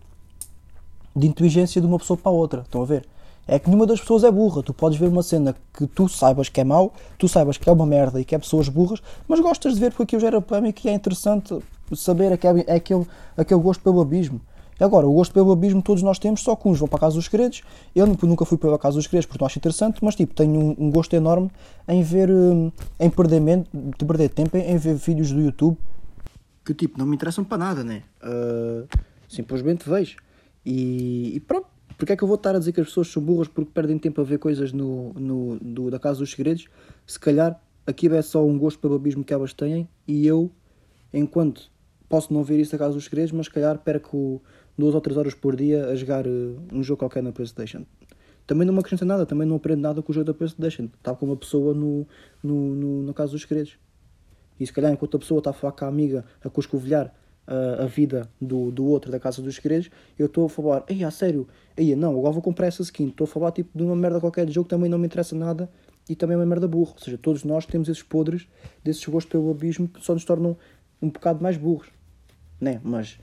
de 1.15 1.27
inteligência 1.27 1.81
de 1.81 1.87
uma 1.87 1.99
pessoa 1.99 2.17
para 2.17 2.31
a 2.31 2.35
outra? 2.35 2.61
Estão 2.63 2.83
a 2.83 2.87
ver? 2.87 3.07
É 3.47 3.59
que 3.59 3.69
nenhuma 3.69 3.87
das 3.87 4.01
pessoas 4.01 4.25
é 4.25 4.31
burra. 4.31 4.63
Tu 4.63 4.75
podes 4.75 4.99
ver 4.99 5.09
uma 5.09 5.23
cena 5.23 5.55
que 5.73 5.87
tu 5.87 6.09
saibas 6.09 6.49
que 6.49 6.61
é 6.61 6.65
mau, 6.65 6.93
tu 7.19 7.29
saibas 7.29 7.57
que 7.57 7.69
é 7.69 7.73
uma 7.73 7.87
merda 7.87 8.21
e 8.21 8.25
que 8.25 8.35
é 8.35 8.39
pessoas 8.39 8.69
burras, 8.69 9.01
mas 9.29 9.41
gostas 9.41 9.75
de 9.75 9.81
ver 9.81 9.91
porque 9.91 10.03
aquilo 10.03 10.21
gera 10.21 10.41
polémica 10.41 10.81
e 10.85 10.91
é 10.91 10.95
interessante 10.95 11.59
saber 11.95 12.33
aquele, 12.33 12.63
aquele, 12.63 13.07
aquele 13.37 13.61
gosto 13.61 13.83
pelo 13.83 14.01
abismo. 14.01 14.41
E 14.79 14.85
agora, 14.85 15.07
o 15.07 15.13
gosto 15.13 15.33
pelo 15.33 15.53
abismo 15.53 15.81
todos 15.81 16.03
nós 16.03 16.19
temos, 16.19 16.43
só 16.43 16.55
que 16.55 16.69
uns 16.69 16.79
vão 16.79 16.87
para 16.87 16.99
a 16.99 17.01
Casa 17.01 17.15
dos 17.15 17.25
Segredos. 17.25 17.63
Eu 17.95 18.07
nunca 18.07 18.45
fui 18.45 18.59
para 18.59 18.75
a 18.75 18.79
Casa 18.79 18.97
dos 18.97 19.05
Segredos 19.05 19.27
porque 19.27 19.43
não 19.43 19.47
acho 19.47 19.59
interessante, 19.59 20.05
mas 20.05 20.15
tipo, 20.15 20.35
tenho 20.35 20.61
um, 20.61 20.77
um 20.79 20.91
gosto 20.91 21.15
enorme 21.15 21.51
em 21.89 22.03
ver, 22.03 22.31
hum, 22.31 22.71
em 23.01 23.09
perder, 23.09 23.41
de 23.73 24.05
perder 24.05 24.29
tempo 24.29 24.57
em 24.57 24.77
ver 24.77 24.97
vídeos 24.97 25.33
do 25.33 25.41
YouTube 25.41 25.79
que 26.67 26.75
tipo, 26.75 26.99
não 26.99 27.07
me 27.07 27.15
interessam 27.15 27.45
para 27.45 27.59
nada, 27.59 27.85
né? 27.85 28.03
Uh, 28.21 28.89
simplesmente 29.29 29.89
vejo. 29.89 30.17
E, 30.65 31.37
e, 31.37 31.41
pronto, 31.41 31.69
porque 31.97 32.13
é 32.13 32.17
que 32.17 32.23
eu 32.23 32.29
vou 32.29 32.37
estar 32.37 32.55
a 32.55 32.59
dizer 32.59 32.73
que 32.73 32.81
as 32.81 32.89
pessoas 32.89 33.09
são 33.09 33.23
burras 33.23 33.49
porque 33.49 33.71
perdem 33.73 33.99
tempo 33.99 34.21
a 34.21 34.25
ver 34.25 34.39
coisas 34.39 34.73
no, 34.73 35.13
no, 35.15 35.59
do, 35.61 35.91
da 35.91 35.99
Casa 35.99 36.19
dos 36.19 36.31
Segredos? 36.31 36.67
Se 37.07 37.19
calhar 37.19 37.61
aquilo 37.87 38.15
é 38.15 38.23
só 38.23 38.45
um 38.45 38.59
gosto 38.59 38.79
pelo 38.79 38.95
abismo 38.95 39.25
que 39.25 39.33
elas 39.33 39.53
têm 39.53 39.89
e 40.07 40.27
eu, 40.27 40.51
enquanto 41.13 41.71
posso 42.09 42.33
não 42.33 42.45
ver 42.45 42.61
isso 42.61 42.73
da 42.73 42.79
Casa 42.79 42.95
dos 42.95 43.05
Segredos, 43.05 43.33
mas 43.33 43.47
se 43.47 43.53
calhar 43.53 43.79
perco 43.79 44.43
duas 44.77 44.95
ou 44.95 45.01
três 45.01 45.17
horas 45.17 45.35
por 45.35 45.57
dia 45.57 45.87
a 45.87 45.95
jogar 45.95 46.27
uh, 46.27 46.61
um 46.73 46.83
jogo 46.83 46.99
qualquer 46.99 47.23
na 47.23 47.33
Playstation. 47.33 47.85
Também 48.47 48.67
não 48.67 48.75
me 48.75 48.81
acrescenta 48.81 49.05
nada, 49.05 49.27
também 49.27 49.47
não 49.47 49.57
aprendo 49.57 49.81
nada 49.81 50.03
com 50.03 50.13
o 50.13 50.15
jogo 50.15 50.27
da 50.27 50.35
Playstation. 50.35 50.85
Estava 50.85 51.17
com 51.17 51.27
uma 51.27 51.37
pessoa 51.37 51.75
no, 51.75 52.07
no, 52.43 52.75
no, 52.75 53.03
na 53.03 53.13
Casa 53.13 53.33
dos 53.33 53.43
Segredos. 53.43 53.79
E 54.61 54.67
se 54.67 54.73
calhar 54.73 54.93
enquanto 54.93 55.17
a 55.17 55.21
pessoa 55.21 55.39
está 55.39 55.51
a 55.51 55.53
falar 55.53 55.73
com 55.73 55.85
a 55.85 55.89
amiga, 55.89 56.25
a 56.45 56.49
coscovilhar 56.49 57.13
uh, 57.47 57.83
a 57.83 57.87
vida 57.87 58.29
do, 58.41 58.71
do 58.71 58.85
outro 58.87 59.11
da 59.11 59.19
Casa 59.19 59.41
dos 59.43 59.55
Segredos, 59.55 59.91
eu 60.19 60.27
estou 60.27 60.47
a 60.47 60.49
falar, 60.49 60.85
ei, 60.89 61.05
a 61.05 61.11
sério, 61.11 61.47
ei, 61.77 61.95
não, 61.95 62.19
agora 62.19 62.33
vou 62.33 62.43
comprar 62.43 62.67
essa 62.67 62.83
skin. 62.83 63.09
Estou 63.09 63.25
a 63.25 63.29
falar 63.29 63.53
tipo 63.53 63.77
de 63.77 63.85
uma 63.85 63.97
merda 63.97 64.21
qualquer 64.21 64.47
de 64.47 64.53
jogo 64.53 64.65
que 64.65 64.71
também 64.71 64.91
não 64.91 64.99
me 64.99 65.07
interessa 65.07 65.35
nada 65.35 65.71
e 66.09 66.15
também 66.15 66.35
é 66.35 66.39
uma 66.39 66.47
merda 66.47 66.69
burro. 66.69 66.93
Ou 66.93 67.05
seja, 67.05 67.19
todos 67.19 67.45
nós 67.45 67.67
temos 67.67 67.89
esses 67.89 68.03
podres, 68.03 68.47
desses 68.83 69.05
gostos 69.07 69.31
pelo 69.31 69.51
abismo 69.51 69.89
que 69.89 70.05
só 70.05 70.15
nos 70.15 70.25
tornam 70.25 70.57
um 71.01 71.09
bocado 71.09 71.43
mais 71.43 71.57
burros. 71.57 71.89
Né? 72.61 72.81
Mas 72.83 73.19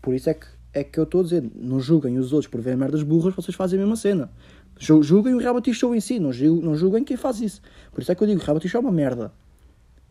por 0.00 0.14
isso 0.14 0.30
é 0.30 0.34
que, 0.34 0.46
é 0.72 0.84
que 0.84 0.98
eu 0.98 1.04
estou 1.04 1.20
a 1.20 1.24
dizer, 1.24 1.50
não 1.54 1.80
julguem 1.80 2.18
os 2.18 2.32
outros 2.32 2.50
por 2.50 2.60
verem 2.60 2.78
merdas 2.78 3.02
burras, 3.02 3.34
vocês 3.34 3.56
fazem 3.56 3.78
a 3.78 3.82
mesma 3.82 3.96
cena. 3.96 4.30
Julguem 4.78 5.34
o 5.34 5.38
reality 5.38 5.74
show 5.74 5.92
em 5.94 6.00
si, 6.00 6.20
não 6.20 6.32
julguem, 6.32 7.00
não 7.00 7.04
quem 7.04 7.16
faz 7.16 7.40
isso. 7.40 7.60
Por 7.92 8.00
isso 8.00 8.12
é 8.12 8.14
que 8.14 8.22
eu 8.22 8.28
digo, 8.28 8.40
reality 8.40 8.68
show 8.68 8.80
é 8.80 8.84
uma 8.84 8.92
merda. 8.92 9.32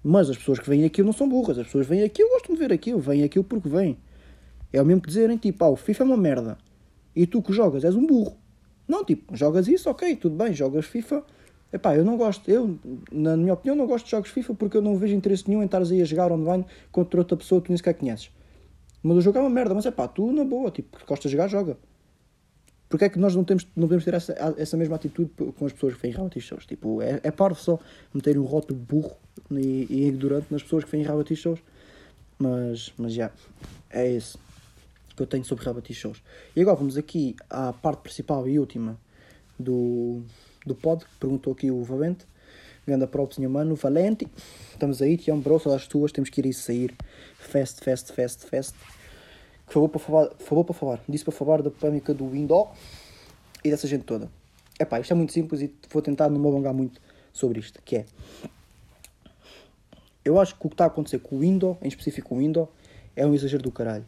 Mas 0.10 0.30
as 0.30 0.38
pessoas 0.38 0.58
que 0.58 0.70
vêm 0.70 0.86
aqui 0.86 1.04
não 1.04 1.12
são 1.12 1.28
burras, 1.28 1.58
as 1.58 1.66
pessoas 1.66 1.86
vêm 1.86 2.02
aqui, 2.02 2.22
eu 2.22 2.30
gosto 2.30 2.54
de 2.54 2.58
ver 2.58 2.72
aquilo, 2.72 2.98
vêm 2.98 3.26
aquilo 3.26 3.44
porque 3.44 3.68
vêm. 3.68 3.98
É 4.72 4.82
o 4.82 4.86
mesmo 4.86 5.02
que 5.02 5.10
dizerem, 5.10 5.36
tipo, 5.36 5.62
ah, 5.66 5.70
o 5.70 5.76
FIFA 5.76 6.04
é 6.04 6.06
uma 6.06 6.16
merda. 6.16 6.58
E 7.14 7.28
tu 7.28 7.42
que 7.42 7.52
jogas 7.52 7.84
és 7.84 7.94
um 7.94 8.08
burro. 8.08 8.38
Não, 8.88 9.04
tipo, 9.04 9.36
jogas 9.36 9.68
isso, 9.68 9.90
ok, 9.90 10.16
tudo 10.16 10.34
bem, 10.38 10.54
jogas 10.54 10.86
FIFA. 10.86 11.26
Epá, 11.74 11.94
eu 11.94 12.06
não 12.06 12.16
gosto, 12.16 12.50
eu, 12.50 12.80
na 13.12 13.36
minha 13.36 13.54
opinião, 13.54 13.76
não 13.76 13.86
gosto 13.86 14.06
de 14.06 14.12
jogos 14.12 14.30
FIFA 14.30 14.54
porque 14.54 14.78
eu 14.78 14.82
não 14.82 14.96
vejo 14.96 15.14
interesse 15.14 15.46
nenhum 15.46 15.62
em 15.62 15.66
estares 15.66 15.92
aí 15.92 16.02
a 16.02 16.06
jogar 16.06 16.32
online 16.32 16.66
contra 16.90 17.20
outra 17.20 17.36
pessoa 17.36 17.60
que 17.60 17.68
tu 17.68 17.72
nem 17.72 17.78
sequer 17.78 17.96
conheces. 17.96 18.32
Mas 19.04 19.18
o 19.18 19.20
jogo 19.20 19.40
é 19.40 19.42
uma 19.42 19.50
merda, 19.50 19.76
mas 19.76 19.86
é 19.86 19.92
pá, 19.92 20.08
tu 20.08 20.32
na 20.32 20.46
boa, 20.46 20.72
tipo, 20.72 20.98
gostas 21.06 21.30
de 21.30 21.36
jogar, 21.36 21.50
joga. 21.50 21.78
Porque 22.90 23.06
é 23.06 23.10
que 23.10 23.20
nós 23.20 23.36
não, 23.36 23.44
temos, 23.44 23.68
não 23.76 23.84
podemos 23.84 24.06
ter 24.06 24.14
essa, 24.14 24.56
essa 24.58 24.78
mesma 24.78 24.96
atitude 24.96 25.30
com 25.58 25.66
as 25.66 25.74
pessoas 25.74 25.96
que 25.96 26.02
vêm 26.02 26.12
reality 26.12 26.40
shows? 26.40 26.66
Tipo, 26.66 27.02
é, 27.02 27.20
é 27.22 27.32
parvo 27.32 27.60
só 27.60 27.80
meter 28.14 28.38
um 28.38 28.44
rótulo 28.44 28.80
burro 28.80 29.18
e, 29.52 29.88
e 29.90 30.08
ignorante 30.08 30.48
nas 30.50 30.64
pessoas 30.64 30.86
que 30.86 30.92
vêm 30.92 31.04
reality 31.04 31.36
shows. 31.36 31.60
Mas, 32.40 32.94
mas 32.98 33.14
já, 33.14 33.32
é 33.90 34.10
isso 34.10 34.40
que 35.16 35.24
eu 35.24 35.28
tenho 35.28 35.44
sobre 35.44 35.66
reality 35.66 35.94
shows. 35.94 36.22
E 36.56 36.62
agora 36.62 36.78
vamos 36.78 36.96
aqui 36.96 37.36
à 37.50 37.74
parte 37.74 38.04
principal 38.04 38.48
e 38.48 38.58
última 38.58 38.98
do, 39.60 40.22
do 40.66 40.76
pod. 40.76 41.04
Perguntou 41.20 41.54
aqui 41.54 41.72
o 41.72 41.84
Valente. 41.84 42.26
Grande 42.86 43.08
props, 43.08 43.38
meu 43.38 43.50
mano. 43.50 43.76
Valente. 43.76 44.28
Estamos 44.72 45.02
aí, 45.02 45.18
te 45.18 45.30
amo, 45.30 45.42
bro. 45.42 45.60
Só 45.60 45.76
as 45.76 45.88
tuas. 45.88 46.12
Temos 46.12 46.30
que 46.30 46.40
ir 46.40 46.46
e 46.46 46.54
sair. 46.54 46.96
Fast, 47.38 47.84
fast, 47.84 48.14
fast, 48.14 48.46
fast 48.46 48.74
que 48.74 49.07
falou 49.68 49.88
para 49.88 50.00
falar, 50.00 50.30
falou 50.40 50.64
para 50.64 50.74
falar, 50.74 51.04
disse 51.08 51.24
para 51.24 51.34
falar 51.34 51.62
da 51.62 51.70
polémica 51.70 52.14
do 52.14 52.30
Windows 52.30 52.70
e 53.64 53.70
dessa 53.70 53.88
gente 53.88 54.04
toda. 54.04 54.30
É 54.80 54.86
pá, 54.86 55.00
isto 55.00 55.12
é 55.12 55.16
muito 55.16 55.34
simples 55.34 55.62
e 55.62 55.74
vou 55.90 56.02
tentar 56.02 56.30
não 56.30 56.40
me 56.40 56.48
alongar 56.48 56.74
muito 56.74 57.00
sobre 57.34 57.60
isto, 57.60 57.82
que 57.84 57.98
é 57.98 58.06
eu 60.28 60.38
acho 60.42 60.56
que 60.56 60.66
o 60.66 60.70
que 60.70 60.74
está 60.74 60.84
a 60.84 60.88
acontecer 60.88 61.20
com 61.20 61.38
o 61.38 61.40
Windows, 61.40 61.78
em 61.82 61.88
específico 61.88 62.36
o 62.36 62.40
Windows, 62.40 62.68
é 63.16 63.26
um 63.26 63.34
exagero 63.34 63.64
do 63.64 63.72
caralho. 63.72 64.06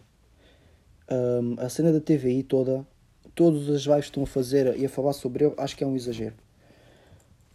Um, 1.10 1.56
a 1.58 1.70
cena 1.70 1.94
da 1.94 2.02
TVI 2.02 2.44
toda, 2.44 2.86
todos 3.34 3.70
os 3.70 3.86
lives 3.86 4.02
que 4.02 4.10
estão 4.10 4.24
a 4.24 4.28
fazer 4.28 4.78
e 4.78 4.86
a 4.86 4.90
falar 4.90 5.14
sobre 5.14 5.46
ele, 5.46 5.54
acho 5.58 5.78
que 5.78 5.84
é 5.84 5.88
um 5.88 5.96
exagero. 5.96 6.36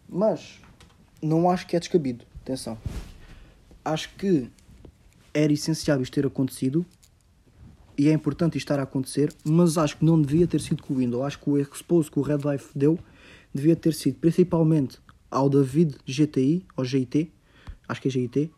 Mas 0.09 0.63
não 1.21 1.51
acho 1.51 1.67
que 1.67 1.77
é 1.77 1.79
descabido. 1.79 2.25
Atenção. 2.43 2.79
Acho 3.85 4.15
que 4.17 4.51
era 5.35 5.53
essencial 5.53 6.01
isto 6.01 6.15
ter 6.15 6.27
acontecido 6.27 6.87
e 7.97 8.09
é 8.09 8.13
importante 8.13 8.59
estar 8.59 8.79
a 8.79 8.83
acontecer, 8.83 9.33
mas 9.45 9.79
acho 9.79 9.99
que 9.99 10.05
não 10.05 10.21
devia 10.21 10.47
ter 10.47 10.61
sido 10.61 10.83
com 10.83 10.95
o 10.95 10.97
Windows. 10.97 11.25
Acho 11.25 11.39
que 11.39 11.51
o 11.51 11.59
expose 11.59 12.11
que 12.11 12.19
o 12.19 12.23
Red 12.23 12.39
Life 12.51 12.71
deu 12.75 12.99
devia 13.53 13.77
ter 13.77 13.95
sido 13.95 14.17
principalmente 14.17 14.99
ao 15.31 15.49
David 15.49 15.97
GTI, 16.07 16.65
ou 16.77 16.85
GIT, 16.85 17.31
acho 17.89 18.01
que 18.01 18.09
é 18.09 18.11
GIT, 18.11 18.51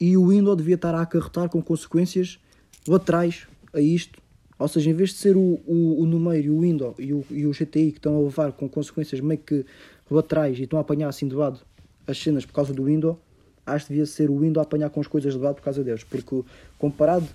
e 0.00 0.16
o 0.16 0.28
Windows 0.28 0.56
devia 0.56 0.74
estar 0.74 0.94
a 0.94 1.02
acarretar 1.02 1.48
com 1.48 1.62
consequências 1.62 2.38
laterais 2.86 3.46
a 3.72 3.80
isto. 3.80 4.20
Ou 4.58 4.66
seja, 4.66 4.90
em 4.90 4.92
vez 4.92 5.10
de 5.10 5.16
ser 5.16 5.36
o, 5.36 5.60
o, 5.66 6.02
o 6.02 6.06
número 6.06 6.44
e 6.44 6.50
o 6.50 6.60
Windows 6.60 6.94
e 6.98 7.12
o, 7.12 7.24
e 7.30 7.46
o 7.46 7.52
GTI 7.52 7.92
que 7.92 7.98
estão 7.98 8.16
a 8.16 8.20
levar 8.20 8.52
com 8.52 8.68
consequências 8.68 9.20
meio 9.20 9.38
que 9.38 9.64
laterais 10.10 10.58
e 10.58 10.62
estão 10.62 10.78
a 10.78 10.82
apanhar 10.82 11.08
assim 11.08 11.28
de 11.28 11.34
lado 11.34 11.60
as 12.06 12.18
cenas 12.18 12.44
por 12.44 12.54
causa 12.54 12.72
do 12.72 12.84
Windows, 12.84 13.16
acho 13.64 13.86
que 13.86 13.92
devia 13.92 14.06
ser 14.06 14.30
o 14.30 14.38
Windows 14.38 14.58
a 14.58 14.62
apanhar 14.62 14.90
com 14.90 15.00
as 15.00 15.06
coisas 15.06 15.34
de 15.34 15.38
lado 15.38 15.56
por 15.56 15.62
causa 15.62 15.84
deles. 15.84 16.02
Porque 16.02 16.42
comparado 16.78 17.28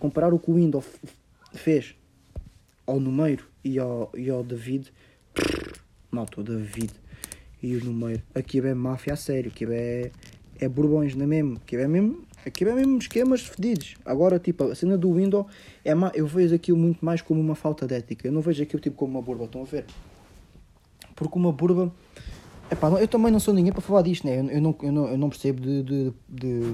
comparar 0.00 0.34
o 0.34 0.38
que 0.38 0.50
o 0.50 0.54
Windows 0.54 0.86
fez 1.52 1.94
ao 2.86 2.98
Numeiro 2.98 3.44
e 3.62 3.78
ao, 3.78 4.10
e 4.16 4.28
ao 4.28 4.42
David, 4.42 4.92
malta, 6.10 6.40
o 6.40 6.42
David 6.44 6.92
e 7.62 7.76
o 7.76 7.84
Numeiro, 7.84 8.22
aqui 8.34 8.58
é 8.58 8.74
máfia 8.74 9.12
a 9.12 9.16
sério, 9.16 9.52
aqui 9.54 9.64
é, 9.66 10.10
é 10.58 10.68
Bourbões, 10.68 11.14
não 11.14 11.24
é 11.24 11.26
mesmo? 11.26 11.56
Aqui 11.56 11.76
é 11.76 11.86
mesmo, 11.86 12.24
aqui 12.44 12.64
é 12.64 12.74
mesmo 12.74 12.98
esquemas 12.98 13.42
fedidos. 13.42 13.94
Agora, 14.04 14.38
tipo, 14.38 14.64
a 14.64 14.74
cena 14.74 14.96
do 14.96 15.12
Windows, 15.12 15.46
é 15.84 15.94
má, 15.94 16.10
eu 16.14 16.26
vejo 16.26 16.54
aquilo 16.54 16.78
muito 16.78 17.04
mais 17.04 17.20
como 17.20 17.40
uma 17.40 17.54
falta 17.54 17.86
de 17.86 17.94
ética, 17.94 18.26
eu 18.26 18.32
não 18.32 18.40
vejo 18.40 18.62
aquilo 18.62 18.80
tipo 18.80 18.96
como 18.96 19.12
uma 19.12 19.22
burba, 19.22 19.44
estão 19.44 19.62
a 19.62 19.64
ver? 19.64 19.84
Porque 21.14 21.38
uma 21.38 21.52
burba. 21.52 21.92
Epá, 22.70 22.88
eu 22.88 23.08
também 23.08 23.32
não 23.32 23.40
sou 23.40 23.52
ninguém 23.52 23.72
para 23.72 23.82
falar 23.82 24.02
disto, 24.02 24.26
né? 24.26 24.38
eu, 24.38 24.48
eu, 24.48 24.60
não, 24.60 24.76
eu, 24.80 24.92
não, 24.92 25.08
eu 25.08 25.18
não 25.18 25.28
percebo 25.28 25.60
de, 25.60 25.82
de, 25.82 26.12
de 26.28 26.72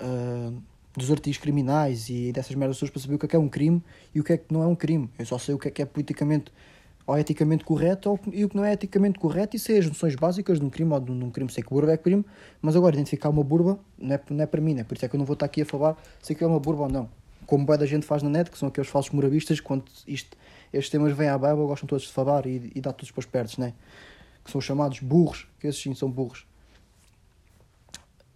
uh, 0.00 0.62
dos 0.94 1.10
artigos 1.10 1.38
criminais 1.38 2.08
e 2.08 2.32
dessas 2.32 2.54
merdas 2.54 2.78
todas 2.78 2.90
para 2.90 3.00
saber 3.00 3.14
o 3.14 3.18
que 3.18 3.26
é, 3.26 3.28
que 3.28 3.36
é 3.36 3.38
um 3.38 3.48
crime 3.48 3.82
e 4.14 4.20
o 4.20 4.24
que 4.24 4.34
é 4.34 4.36
que 4.36 4.52
não 4.52 4.62
é 4.62 4.66
um 4.66 4.74
crime. 4.74 5.08
Eu 5.18 5.26
só 5.26 5.38
sei 5.38 5.54
o 5.54 5.58
que 5.58 5.68
é 5.68 5.70
que 5.70 5.82
é 5.82 5.86
politicamente 5.86 6.52
ou 7.06 7.18
eticamente 7.18 7.64
correto 7.64 8.10
ou, 8.10 8.20
e 8.32 8.44
o 8.44 8.48
que 8.48 8.56
não 8.56 8.64
é 8.64 8.72
eticamente 8.72 9.18
correto 9.18 9.56
e 9.56 9.58
sei 9.58 9.78
as 9.78 9.86
noções 9.86 10.14
básicas 10.14 10.60
de 10.60 10.64
um 10.64 10.70
crime 10.70 10.92
ou 10.92 11.00
de 11.00 11.10
um 11.10 11.30
crime. 11.30 11.50
Sei 11.50 11.62
que 11.62 11.70
burba 11.70 11.92
é 11.92 11.96
crime, 11.96 12.24
mas 12.60 12.76
agora 12.76 12.94
identificar 12.94 13.30
uma 13.30 13.42
burba 13.42 13.78
não 13.98 14.14
é, 14.14 14.20
não 14.30 14.44
é 14.44 14.46
para 14.46 14.60
mim, 14.60 14.74
né? 14.74 14.84
por 14.84 14.96
isso 14.96 15.04
é 15.04 15.08
que 15.08 15.16
eu 15.16 15.18
não 15.18 15.24
vou 15.24 15.34
estar 15.34 15.46
aqui 15.46 15.62
a 15.62 15.66
falar 15.66 15.96
se 16.20 16.34
que 16.34 16.44
é 16.44 16.46
uma 16.46 16.60
burba 16.60 16.82
ou 16.82 16.88
não. 16.88 17.08
Como 17.46 17.66
bem 17.66 17.76
da 17.76 17.86
gente 17.86 18.06
faz 18.06 18.22
na 18.22 18.30
net, 18.30 18.50
que 18.50 18.56
são 18.56 18.68
aqueles 18.68 18.88
falsos 18.88 19.12
morabistas, 19.12 19.60
quando 19.60 19.84
isto, 20.06 20.36
estes 20.72 20.90
temas 20.90 21.12
vêm 21.12 21.28
à 21.28 21.36
baba, 21.36 21.62
gostam 21.64 21.86
todos 21.86 22.04
de 22.04 22.12
falar 22.12 22.46
e, 22.46 22.70
e 22.74 22.80
dar 22.80 22.92
todos 22.92 23.10
para 23.10 23.20
os 23.20 23.26
pertos, 23.26 23.58
né? 23.58 23.74
que 24.44 24.50
são 24.50 24.60
chamados 24.60 25.00
burros, 25.00 25.46
que 25.58 25.66
esses 25.66 25.80
sim 25.80 25.94
são 25.94 26.10
burros. 26.10 26.46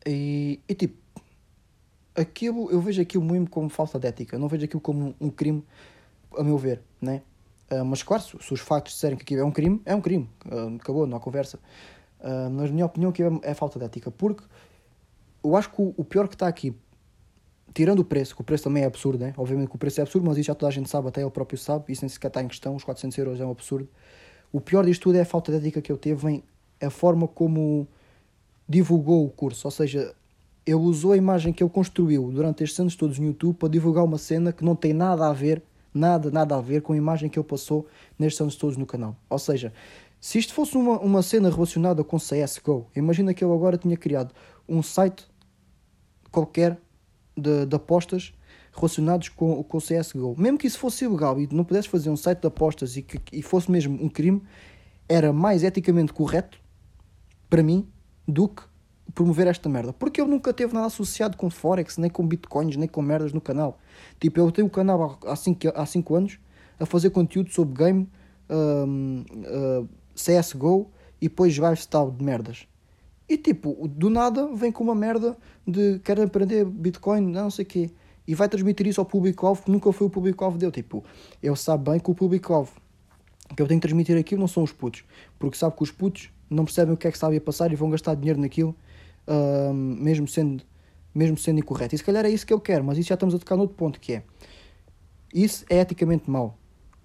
E, 0.04 0.60
e 0.68 0.74
tipo, 0.74 0.96
aquilo, 2.16 2.70
eu 2.70 2.80
vejo 2.80 3.00
aquilo 3.00 3.24
mesmo 3.24 3.48
como 3.48 3.68
falta 3.68 3.98
de 3.98 4.08
ética, 4.08 4.38
não 4.38 4.48
vejo 4.48 4.64
aquilo 4.64 4.80
como 4.80 5.14
um 5.20 5.30
crime, 5.30 5.62
a 6.36 6.42
meu 6.42 6.58
ver, 6.58 6.82
né? 7.00 7.22
Uh, 7.70 7.84
mas 7.84 8.02
claro, 8.02 8.22
se, 8.22 8.36
se, 8.40 8.54
os 8.54 8.60
factos 8.60 8.94
disserem 8.94 9.16
que 9.16 9.22
aquilo 9.22 9.40
é 9.40 9.44
um 9.44 9.50
crime, 9.50 9.80
é 9.84 9.94
um 9.94 10.00
crime, 10.00 10.30
uh, 10.46 10.76
acabou, 10.76 11.06
não 11.06 11.16
há 11.16 11.20
conversa. 11.20 11.58
Uh, 12.20 12.50
mas, 12.50 12.70
na 12.70 12.74
minha 12.74 12.86
opinião, 12.86 13.10
aquilo 13.10 13.40
é, 13.42 13.50
é, 13.50 13.54
falta 13.54 13.78
de 13.78 13.84
ética, 13.84 14.10
porque 14.10 14.44
eu 15.42 15.56
acho 15.56 15.70
que 15.70 15.82
o, 15.82 15.94
o, 15.96 16.04
pior 16.04 16.28
que 16.28 16.34
está 16.34 16.46
aqui, 16.46 16.74
tirando 17.74 18.00
o 18.00 18.04
preço, 18.04 18.34
que 18.34 18.40
o 18.40 18.44
preço 18.44 18.64
também 18.64 18.84
é 18.84 18.86
absurdo, 18.86 19.18
né? 19.18 19.34
Obviamente 19.36 19.68
que 19.68 19.76
o 19.76 19.78
preço 19.78 20.00
é 20.00 20.02
absurdo, 20.02 20.26
mas 20.26 20.38
isso 20.38 20.46
já 20.46 20.54
toda 20.54 20.70
a 20.70 20.72
gente 20.72 20.88
sabe, 20.88 21.08
até 21.08 21.20
ele 21.20 21.30
próprio 21.30 21.58
sabe, 21.58 21.92
isso 21.92 22.02
nem 22.02 22.08
sequer 22.08 22.28
está 22.28 22.42
em 22.42 22.48
questão, 22.48 22.74
os 22.76 22.84
400 22.84 23.18
euros 23.18 23.40
é 23.40 23.44
um 23.44 23.50
absurdo. 23.50 23.88
O 24.52 24.60
pior 24.60 24.84
disto 24.84 25.02
tudo 25.02 25.16
é 25.18 25.22
a 25.22 25.24
falta 25.24 25.50
de 25.50 25.58
ética 25.58 25.82
que 25.82 25.90
ele 25.90 25.98
teve 25.98 26.28
em 26.28 26.42
a 26.80 26.90
forma 26.90 27.26
como 27.26 27.88
divulgou 28.68 29.24
o 29.24 29.30
curso, 29.30 29.66
ou 29.66 29.70
seja, 29.70 30.14
ele 30.66 30.74
usou 30.74 31.12
a 31.12 31.16
imagem 31.16 31.52
que 31.52 31.62
ele 31.62 31.70
construiu 31.70 32.30
durante 32.32 32.64
estes 32.64 32.78
anos 32.80 32.96
todos 32.96 33.18
no 33.18 33.26
YouTube 33.26 33.56
para 33.56 33.68
divulgar 33.68 34.04
uma 34.04 34.18
cena 34.18 34.52
que 34.52 34.64
não 34.64 34.74
tem 34.74 34.92
nada 34.92 35.28
a 35.28 35.32
ver, 35.32 35.62
nada, 35.94 36.28
nada 36.30 36.56
a 36.56 36.60
ver 36.60 36.82
com 36.82 36.92
a 36.92 36.96
imagem 36.96 37.30
que 37.30 37.38
ele 37.38 37.46
passou 37.46 37.86
nestes 38.18 38.40
anos 38.40 38.56
todos 38.56 38.76
no 38.76 38.84
canal. 38.84 39.16
Ou 39.30 39.38
seja, 39.38 39.72
se 40.20 40.38
isto 40.38 40.52
fosse 40.52 40.76
uma, 40.76 40.98
uma 40.98 41.22
cena 41.22 41.48
relacionada 41.48 42.02
com 42.02 42.16
CSGO, 42.16 42.88
imagina 42.96 43.32
que 43.32 43.44
ele 43.44 43.52
agora 43.52 43.78
tinha 43.78 43.96
criado 43.96 44.34
um 44.68 44.82
site 44.82 45.24
qualquer 46.32 46.76
de, 47.36 47.64
de 47.64 47.76
apostas 47.76 48.34
relacionados 48.74 49.28
com, 49.28 49.60
o 49.60 49.78
CSGO. 49.78 50.34
Mesmo 50.36 50.58
que 50.58 50.66
isso 50.66 50.80
fosse 50.80 51.04
ilegal 51.04 51.40
e 51.40 51.48
não 51.52 51.64
pudesse 51.64 51.88
fazer 51.88 52.10
um 52.10 52.16
site 52.16 52.40
de 52.40 52.48
apostas 52.48 52.96
e 52.96 53.02
que 53.02 53.20
e 53.32 53.40
fosse 53.40 53.70
mesmo 53.70 54.02
um 54.02 54.08
crime, 54.08 54.42
era 55.08 55.32
mais 55.32 55.62
eticamente 55.62 56.12
correto 56.12 56.58
para 57.48 57.62
mim 57.62 57.88
do 58.26 58.48
que 58.48 58.62
promover 59.14 59.46
esta 59.46 59.68
merda? 59.68 59.92
Porque 59.92 60.20
eu 60.20 60.26
nunca 60.26 60.52
teve 60.52 60.74
nada 60.74 60.86
associado 60.86 61.36
com 61.36 61.48
Forex, 61.50 61.98
nem 61.98 62.10
com 62.10 62.26
Bitcoins, 62.26 62.76
nem 62.76 62.88
com 62.88 63.02
merdas 63.02 63.32
no 63.32 63.40
canal. 63.40 63.78
Tipo, 64.20 64.40
eu 64.40 64.50
tenho 64.50 64.66
um 64.66 64.70
canal 64.70 65.18
há 65.26 65.36
5 65.36 65.72
há 65.74 65.86
cinco 65.86 66.14
anos 66.14 66.38
a 66.78 66.86
fazer 66.86 67.10
conteúdo 67.10 67.50
sobre 67.50 67.84
game, 67.84 68.08
um, 68.50 69.24
uh, 69.30 69.88
CSGO 70.14 70.90
e 71.20 71.28
depois 71.28 71.54
lifestyle 71.56 72.10
de 72.10 72.22
merdas. 72.22 72.66
E 73.28 73.36
tipo, 73.36 73.88
do 73.88 74.08
nada 74.08 74.46
vem 74.54 74.70
com 74.70 74.84
uma 74.84 74.94
merda 74.94 75.36
de 75.66 75.98
quer 76.00 76.20
aprender 76.20 76.64
Bitcoin, 76.64 77.22
não 77.22 77.50
sei 77.50 77.64
o 77.64 77.68
quê. 77.68 77.90
E 78.26 78.34
vai 78.34 78.48
transmitir 78.48 78.86
isso 78.86 79.00
ao 79.00 79.04
público-alvo 79.04 79.62
que 79.62 79.70
nunca 79.70 79.92
foi 79.92 80.06
o 80.06 80.10
público-alvo 80.10 80.58
dele. 80.58 80.72
Tipo, 80.72 81.04
ele 81.42 81.56
sabe 81.56 81.90
bem 81.90 82.00
que 82.00 82.10
o 82.10 82.14
público-alvo 82.14 82.72
que 83.54 83.62
eu 83.62 83.66
tenho 83.66 83.80
que 83.80 83.86
transmitir 83.86 84.16
aquilo 84.16 84.40
não 84.40 84.48
são 84.48 84.62
os 84.62 84.72
putos. 84.72 85.04
Porque 85.38 85.56
sabe 85.56 85.76
que 85.76 85.82
os 85.82 85.90
putos 85.90 86.30
não 86.48 86.64
percebem 86.64 86.94
o 86.94 86.96
que 86.96 87.06
é 87.06 87.12
que 87.12 87.18
sabe 87.18 87.36
a 87.36 87.40
passar 87.40 87.72
e 87.72 87.76
vão 87.76 87.90
gastar 87.90 88.14
dinheiro 88.14 88.40
naquilo, 88.40 88.74
mesmo, 89.72 90.26
sendo, 90.28 90.62
mesmo 91.14 91.36
sendo 91.36 91.58
incorreto. 91.58 91.94
E 91.94 91.98
se 91.98 92.04
calhar 92.04 92.24
é 92.24 92.30
isso 92.30 92.46
que 92.46 92.52
eu 92.52 92.60
quero, 92.60 92.84
mas 92.84 92.98
isso 92.98 93.08
já 93.08 93.14
estamos 93.14 93.34
a 93.34 93.38
tocar 93.38 93.56
no 93.56 93.62
outro 93.62 93.76
ponto, 93.76 94.00
que 94.00 94.14
é... 94.14 94.22
Isso 95.34 95.64
é 95.68 95.80
eticamente 95.80 96.30
mau 96.30 96.56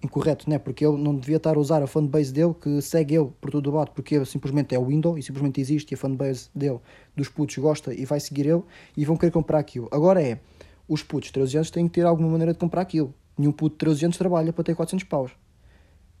incorreto, 0.02 0.50
né? 0.50 0.58
porque 0.58 0.84
ele 0.84 0.96
não 0.96 1.14
devia 1.14 1.36
estar 1.36 1.56
a 1.56 1.58
usar 1.58 1.82
a 1.82 1.86
fanbase 1.86 2.32
dele, 2.32 2.54
que 2.60 2.80
segue 2.82 3.14
ele 3.14 3.30
por 3.40 3.50
todo 3.50 3.70
o 3.70 3.74
lado, 3.74 3.92
porque 3.92 4.24
simplesmente 4.24 4.74
é 4.74 4.78
o 4.78 4.86
window 4.86 5.16
e 5.16 5.22
simplesmente 5.22 5.60
existe 5.60 5.92
e 5.92 5.94
a 5.94 5.96
fanbase 5.96 6.50
dele, 6.54 6.80
dos 7.14 7.28
putos, 7.28 7.56
gosta 7.58 7.94
e 7.94 8.04
vai 8.04 8.18
seguir 8.18 8.46
ele 8.46 8.62
e 8.96 9.04
vão 9.04 9.16
querer 9.16 9.30
comprar 9.30 9.58
aquilo. 9.58 9.88
Agora 9.92 10.20
é, 10.20 10.40
os 10.88 11.02
putos 11.02 11.28
de 11.28 11.34
13 11.34 11.56
anos 11.58 11.70
têm 11.70 11.86
que 11.86 11.94
ter 11.94 12.06
alguma 12.06 12.28
maneira 12.28 12.52
de 12.52 12.58
comprar 12.58 12.82
aquilo. 12.82 13.14
Nenhum 13.38 13.52
puto 13.52 13.74
de 13.74 13.78
13 13.78 14.04
anos 14.06 14.16
trabalha 14.16 14.52
para 14.52 14.64
ter 14.64 14.74
400 14.74 15.06
paus. 15.06 15.30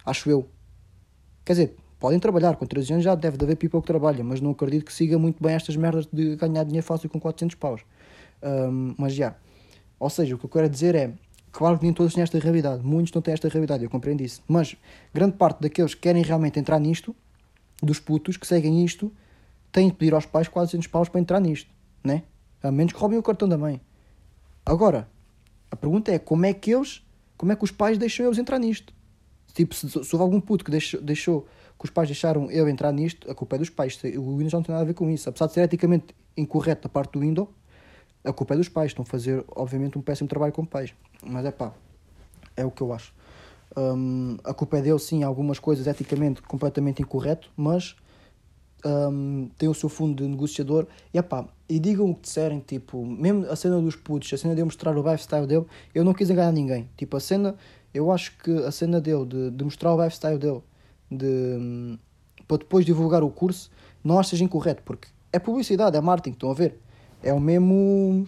Acho 0.04 0.30
eu. 0.30 0.46
Quer 1.44 1.52
dizer, 1.52 1.76
podem 2.02 2.18
trabalhar, 2.18 2.56
com 2.56 2.66
13 2.66 2.94
anos 2.94 3.04
já 3.04 3.14
deve 3.14 3.36
de 3.36 3.44
haver 3.44 3.54
people 3.54 3.80
que 3.80 3.86
trabalha, 3.86 4.24
mas 4.24 4.40
não 4.40 4.50
acredito 4.50 4.84
que 4.84 4.92
siga 4.92 5.16
muito 5.20 5.40
bem 5.40 5.54
estas 5.54 5.76
merdas 5.76 6.04
de 6.12 6.34
ganhar 6.34 6.64
dinheiro 6.64 6.84
fácil 6.84 7.08
com 7.08 7.20
400 7.20 7.54
paus. 7.54 7.82
Um, 8.42 8.96
mas 8.98 9.14
já. 9.14 9.36
Ou 10.00 10.10
seja, 10.10 10.34
o 10.34 10.38
que 10.38 10.44
eu 10.44 10.50
quero 10.50 10.68
dizer 10.68 10.96
é, 10.96 11.12
Claro 11.52 11.78
que 11.78 11.84
nem 11.84 11.92
todos 11.92 12.14
têm 12.14 12.22
esta 12.22 12.38
realidade, 12.38 12.82
muitos 12.82 13.12
não 13.12 13.20
têm 13.20 13.34
esta 13.34 13.46
realidade, 13.46 13.84
eu 13.84 13.90
compreendo 13.90 14.22
isso. 14.22 14.42
Mas 14.48 14.74
grande 15.12 15.36
parte 15.36 15.60
daqueles 15.60 15.94
que 15.94 16.00
querem 16.00 16.22
realmente 16.22 16.58
entrar 16.58 16.80
nisto, 16.80 17.14
dos 17.82 18.00
putos 18.00 18.38
que 18.38 18.46
seguem 18.46 18.82
isto, 18.82 19.12
têm 19.70 19.88
de 19.88 19.94
pedir 19.94 20.14
aos 20.14 20.24
pais 20.24 20.48
400 20.48 20.88
paus 20.88 21.10
para 21.10 21.20
entrar 21.20 21.40
nisto, 21.40 21.70
né? 22.02 22.22
A 22.62 22.72
menos 22.72 22.94
que 22.94 22.98
roubem 22.98 23.18
o 23.18 23.22
cartão 23.22 23.46
da 23.46 23.58
mãe. 23.58 23.82
Agora, 24.64 25.06
a 25.70 25.76
pergunta 25.76 26.10
é 26.10 26.18
como 26.18 26.46
é 26.46 26.54
que 26.54 26.72
eles, 26.72 27.06
como 27.36 27.52
é 27.52 27.56
que 27.56 27.64
os 27.64 27.70
pais 27.70 27.98
deixam 27.98 28.24
eles 28.24 28.38
entrar 28.38 28.58
nisto? 28.58 28.94
Tipo, 29.52 29.74
se, 29.74 29.90
se 29.90 29.98
houve 29.98 30.22
algum 30.22 30.40
puto 30.40 30.64
que 30.64 30.70
deixou, 30.70 31.02
deixou, 31.02 31.46
que 31.82 31.86
os 31.86 31.90
pais 31.90 32.08
deixaram 32.08 32.48
eu 32.48 32.68
entrar 32.68 32.92
nisto, 32.92 33.28
a 33.28 33.34
culpa 33.34 33.56
é 33.56 33.58
dos 33.58 33.68
pais. 33.68 33.98
O 34.16 34.36
Windows 34.36 34.52
não 34.52 34.62
tem 34.62 34.72
nada 34.72 34.82
a 34.82 34.86
ver 34.86 34.94
com 34.94 35.10
isso. 35.10 35.28
Apesar 35.28 35.46
de 35.46 35.52
ser 35.54 35.62
eticamente 35.62 36.14
incorreto 36.36 36.82
da 36.82 36.88
parte 36.88 37.14
do 37.14 37.20
Windows, 37.20 37.48
a 38.22 38.32
culpa 38.32 38.54
é 38.54 38.56
dos 38.56 38.68
pais. 38.68 38.92
Estão 38.92 39.02
a 39.02 39.06
fazer, 39.06 39.44
obviamente, 39.48 39.98
um 39.98 40.00
péssimo 40.00 40.28
trabalho 40.28 40.52
como 40.52 40.66
pais. 40.66 40.94
Mas 41.26 41.44
é 41.44 41.50
pá, 41.50 41.72
é 42.56 42.64
o 42.64 42.70
que 42.70 42.80
eu 42.80 42.92
acho. 42.92 43.12
Um, 43.76 44.36
a 44.44 44.54
culpa 44.54 44.78
é 44.78 44.82
dele, 44.82 44.98
sim, 45.00 45.24
algumas 45.24 45.58
coisas 45.58 45.88
eticamente 45.88 46.40
completamente 46.42 47.02
incorreto, 47.02 47.50
mas 47.56 47.96
um, 48.84 49.50
tem 49.58 49.68
o 49.68 49.74
seu 49.74 49.88
fundo 49.88 50.22
de 50.22 50.28
negociador. 50.28 50.86
E 51.12 51.20
pá, 51.20 51.48
e 51.68 51.80
digam 51.80 52.10
o 52.10 52.14
que 52.14 52.22
disserem, 52.22 52.60
tipo, 52.60 53.04
mesmo 53.04 53.44
a 53.50 53.56
cena 53.56 53.80
dos 53.80 53.96
putos, 53.96 54.32
a 54.32 54.36
cena 54.36 54.54
de 54.54 54.60
eu 54.60 54.66
mostrar 54.66 54.96
o 54.96 55.02
lifestyle 55.02 55.48
dele, 55.48 55.66
eu 55.92 56.04
não 56.04 56.14
quis 56.14 56.30
enganar 56.30 56.52
ninguém. 56.52 56.88
Tipo, 56.96 57.16
a 57.16 57.20
cena, 57.20 57.56
eu 57.92 58.12
acho 58.12 58.38
que 58.38 58.52
a 58.58 58.70
cena 58.70 59.00
dele, 59.00 59.26
de, 59.26 59.50
de 59.50 59.64
mostrar 59.64 59.92
o 59.92 60.00
lifestyle 60.00 60.38
dele, 60.38 60.62
de, 61.16 61.98
para 62.46 62.58
depois 62.58 62.84
divulgar 62.84 63.22
o 63.22 63.30
curso, 63.30 63.70
não 64.02 64.22
seja 64.22 64.44
incorreto, 64.44 64.82
porque 64.82 65.08
é 65.32 65.38
publicidade, 65.38 65.96
é 65.96 66.00
marketing, 66.00 66.34
estão 66.34 66.50
a 66.50 66.54
ver? 66.54 66.78
É 67.22 67.32
o 67.32 67.40
mesmo 67.40 68.26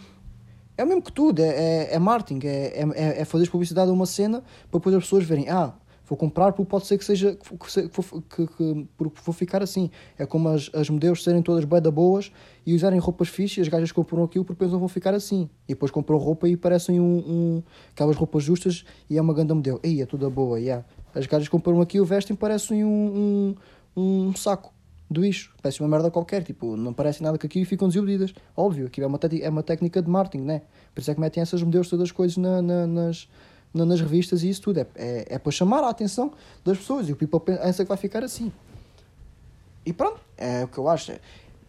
é 0.76 0.82
o 0.84 0.86
mesmo 0.86 1.02
que 1.02 1.12
tudo, 1.12 1.40
é, 1.40 1.48
é, 1.48 1.94
é 1.94 1.98
marketing, 1.98 2.46
é, 2.46 2.80
é, 2.94 3.20
é 3.20 3.24
fazer 3.24 3.48
publicidade 3.48 3.90
a 3.90 3.94
uma 3.94 4.06
cena 4.06 4.42
para 4.70 4.78
depois 4.78 4.94
as 4.94 5.04
pessoas 5.04 5.24
verem, 5.24 5.48
ah, 5.48 5.74
vou 6.06 6.18
comprar 6.18 6.52
porque 6.52 6.68
pode 6.68 6.86
ser 6.86 6.98
que 6.98 7.04
seja 7.04 7.36
que, 7.36 7.88
que, 7.88 8.46
que, 8.46 8.86
porque 8.96 9.20
vou 9.24 9.32
ficar 9.32 9.62
assim. 9.62 9.90
É 10.18 10.26
como 10.26 10.48
as, 10.48 10.70
as 10.74 10.90
modelos 10.90 11.22
serem 11.22 11.42
todas 11.42 11.64
bem 11.64 11.80
da 11.80 11.90
boas 11.90 12.30
e 12.66 12.74
usarem 12.74 12.98
roupas 12.98 13.28
fixas, 13.28 13.62
as 13.62 13.68
gajas 13.68 13.92
compram 13.92 14.22
aquilo 14.22 14.44
porque 14.44 14.62
pensam 14.64 14.78
vão 14.78 14.88
ficar 14.88 15.14
assim. 15.14 15.48
E 15.66 15.74
depois 15.74 15.90
compram 15.90 16.18
roupa 16.18 16.48
e 16.48 16.56
parecem 16.56 17.00
um, 17.00 17.18
um 17.18 17.62
aquelas 17.92 18.16
roupas 18.16 18.42
justas 18.42 18.84
e 19.08 19.16
é 19.16 19.22
uma 19.22 19.32
grande 19.32 19.54
modelo. 19.54 19.80
Ei, 19.82 20.02
é 20.02 20.06
toda 20.06 20.28
boa, 20.28 20.60
yeah. 20.60 20.84
As 21.14 21.26
gajas 21.26 21.48
compram 21.48 21.80
aquilo, 21.80 22.04
vestem 22.04 22.34
parecem 22.34 22.84
um, 22.84 23.54
um, 23.96 24.28
um 24.28 24.36
saco 24.36 24.72
do 25.08 25.20
lixo. 25.20 25.54
Parece 25.62 25.80
uma 25.80 25.88
merda 25.88 26.10
qualquer, 26.10 26.42
tipo, 26.42 26.76
não 26.76 26.92
parece 26.92 27.22
nada 27.22 27.38
que 27.38 27.46
aquilo 27.46 27.62
e 27.62 27.66
ficam 27.66 27.88
desiludidas. 27.88 28.34
Óbvio, 28.56 28.86
aquilo 28.86 29.04
é 29.04 29.08
uma, 29.08 29.20
é 29.40 29.48
uma 29.48 29.62
técnica 29.62 30.02
de 30.02 30.10
marketing, 30.10 30.44
né? 30.44 30.62
Por 30.94 31.00
isso 31.00 31.10
é 31.10 31.14
que 31.14 31.20
metem 31.20 31.42
essas 31.42 31.62
modelos 31.62 31.88
todas 31.88 32.04
as 32.04 32.12
coisas 32.12 32.36
na, 32.36 32.60
na, 32.60 32.86
nas, 32.86 33.28
na, 33.72 33.84
nas 33.84 34.00
revistas 34.00 34.42
e 34.42 34.48
isso 34.48 34.62
tudo. 34.62 34.80
É, 34.80 34.86
é, 34.96 35.26
é 35.30 35.38
para 35.38 35.52
chamar 35.52 35.84
a 35.84 35.88
atenção 35.88 36.32
das 36.64 36.78
pessoas 36.78 37.08
e 37.08 37.12
o 37.12 37.16
people 37.16 37.40
pensa 37.40 37.84
que 37.84 37.88
vai 37.88 37.98
ficar 37.98 38.24
assim. 38.24 38.52
E 39.86 39.92
pronto, 39.92 40.20
é 40.36 40.64
o 40.64 40.68
que 40.68 40.78
eu 40.78 40.88
acho. 40.88 41.12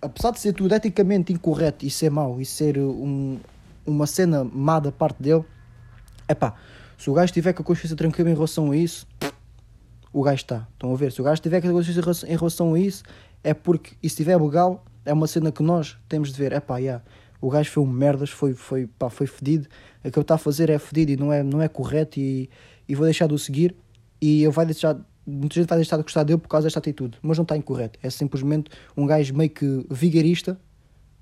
Apesar 0.02 0.32
de 0.32 0.40
ser 0.40 0.54
tudo 0.54 0.74
eticamente 0.74 1.34
incorreto 1.34 1.86
e 1.86 1.90
ser 1.90 2.10
mau 2.10 2.40
e 2.40 2.46
ser 2.46 2.78
um, 2.78 3.40
uma 3.86 4.08
cena 4.08 4.44
má 4.44 4.80
da 4.80 4.92
parte 4.92 5.22
dele, 5.22 5.44
é 6.28 6.34
pá, 6.34 6.56
se 6.98 7.10
o 7.10 7.14
gajo 7.14 7.34
tiver 7.34 7.54
com 7.54 7.62
a 7.62 7.66
consciência 7.66 7.96
tranquila 7.96 8.30
em 8.30 8.34
relação 8.34 8.72
a 8.72 8.78
isso, 8.78 9.08
o 10.16 10.24
gajo 10.24 10.36
está. 10.38 10.66
Estão 10.72 10.94
a 10.94 10.96
ver? 10.96 11.12
Se 11.12 11.20
o 11.20 11.26
gajo 11.26 11.42
tiver 11.42 11.62
consciência 11.62 12.26
em 12.26 12.38
relação 12.38 12.74
a 12.74 12.80
isso, 12.80 13.04
é 13.44 13.54
porque, 13.54 13.98
e 14.02 14.08
se 14.08 14.14
estiver 14.14 14.42
legal, 14.42 14.86
é 15.04 15.12
uma 15.12 15.28
cena 15.28 15.52
que 15.52 15.62
nós 15.62 15.98
temos 16.08 16.32
de 16.32 16.38
ver. 16.38 16.54
É 16.54 16.62
pá, 16.62 16.78
yeah, 16.78 17.04
o 17.42 17.50
gajo 17.50 17.70
foi 17.70 17.84
um 17.84 17.86
merdas, 17.86 18.30
foi, 18.30 18.54
foi, 18.54 18.88
pá, 18.88 19.10
foi 19.10 19.28
fedido. 19.28 19.68
O 20.06 20.10
que 20.10 20.18
ele 20.18 20.22
está 20.24 20.36
a 20.36 20.38
fazer 20.38 20.70
é 20.70 20.80
fedido 20.80 21.12
e 21.12 21.18
não 21.18 21.34
é, 21.34 21.44
não 21.44 21.62
é 21.62 21.68
correto 21.68 22.18
e, 22.18 22.50
e 22.88 22.96
vou 22.96 23.04
deixar 23.04 23.28
de 23.28 23.34
o 23.34 23.38
seguir. 23.38 23.76
E 24.22 24.42
eu 24.42 24.54
vai 24.54 24.66
deixar, 24.66 24.98
muita 25.28 25.56
gente 25.56 25.68
vai 25.68 25.80
deixar 25.80 25.98
de 25.98 26.04
gostar 26.04 26.24
dele 26.24 26.40
por 26.40 26.48
causa 26.48 26.66
desta 26.66 26.80
atitude, 26.80 27.18
mas 27.22 27.38
não 27.38 27.44
está 27.44 27.58
incorreto. 27.58 28.00
É 28.02 28.10
simplesmente 28.10 28.72
um 28.96 29.06
gajo 29.06 29.36
meio 29.36 29.50
que 29.50 29.86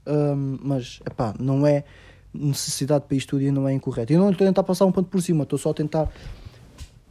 um, 0.06 0.60
mas 0.62 1.00
é 1.04 1.10
pá, 1.10 1.34
não 1.40 1.66
é 1.66 1.84
necessidade 2.32 3.06
para 3.08 3.18
isto 3.18 3.30
tudo 3.30 3.42
e 3.42 3.50
não 3.50 3.68
é 3.68 3.74
incorreto. 3.74 4.14
Eu 4.14 4.20
não 4.20 4.30
estou 4.30 4.46
a 4.46 4.50
tentar 4.50 4.62
passar 4.62 4.86
um 4.86 4.92
ponto 4.92 5.10
por 5.10 5.20
cima, 5.20 5.44
estou 5.46 5.58
só 5.58 5.72
a 5.72 5.74
tentar 5.74 6.12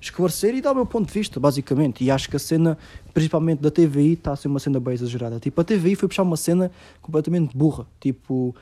esclarecer 0.06 0.54
e 0.54 0.60
dar 0.60 0.72
o 0.72 0.74
meu 0.74 0.86
ponto 0.86 1.06
de 1.06 1.12
vista, 1.12 1.38
basicamente. 1.38 2.04
E 2.04 2.10
acho 2.10 2.28
que 2.28 2.36
a 2.36 2.38
cena, 2.38 2.76
principalmente 3.14 3.60
da 3.60 3.70
TVI, 3.70 4.14
está 4.14 4.32
a 4.32 4.36
ser 4.36 4.48
uma 4.48 4.58
cena 4.58 4.80
bem 4.80 4.94
exagerada. 4.94 5.38
Tipo, 5.38 5.60
a 5.60 5.64
TVI 5.64 5.94
foi 5.94 6.08
puxar 6.08 6.22
uma 6.22 6.36
cena 6.36 6.70
completamente 7.00 7.56
burra. 7.56 7.86
Tipo, 8.00 8.54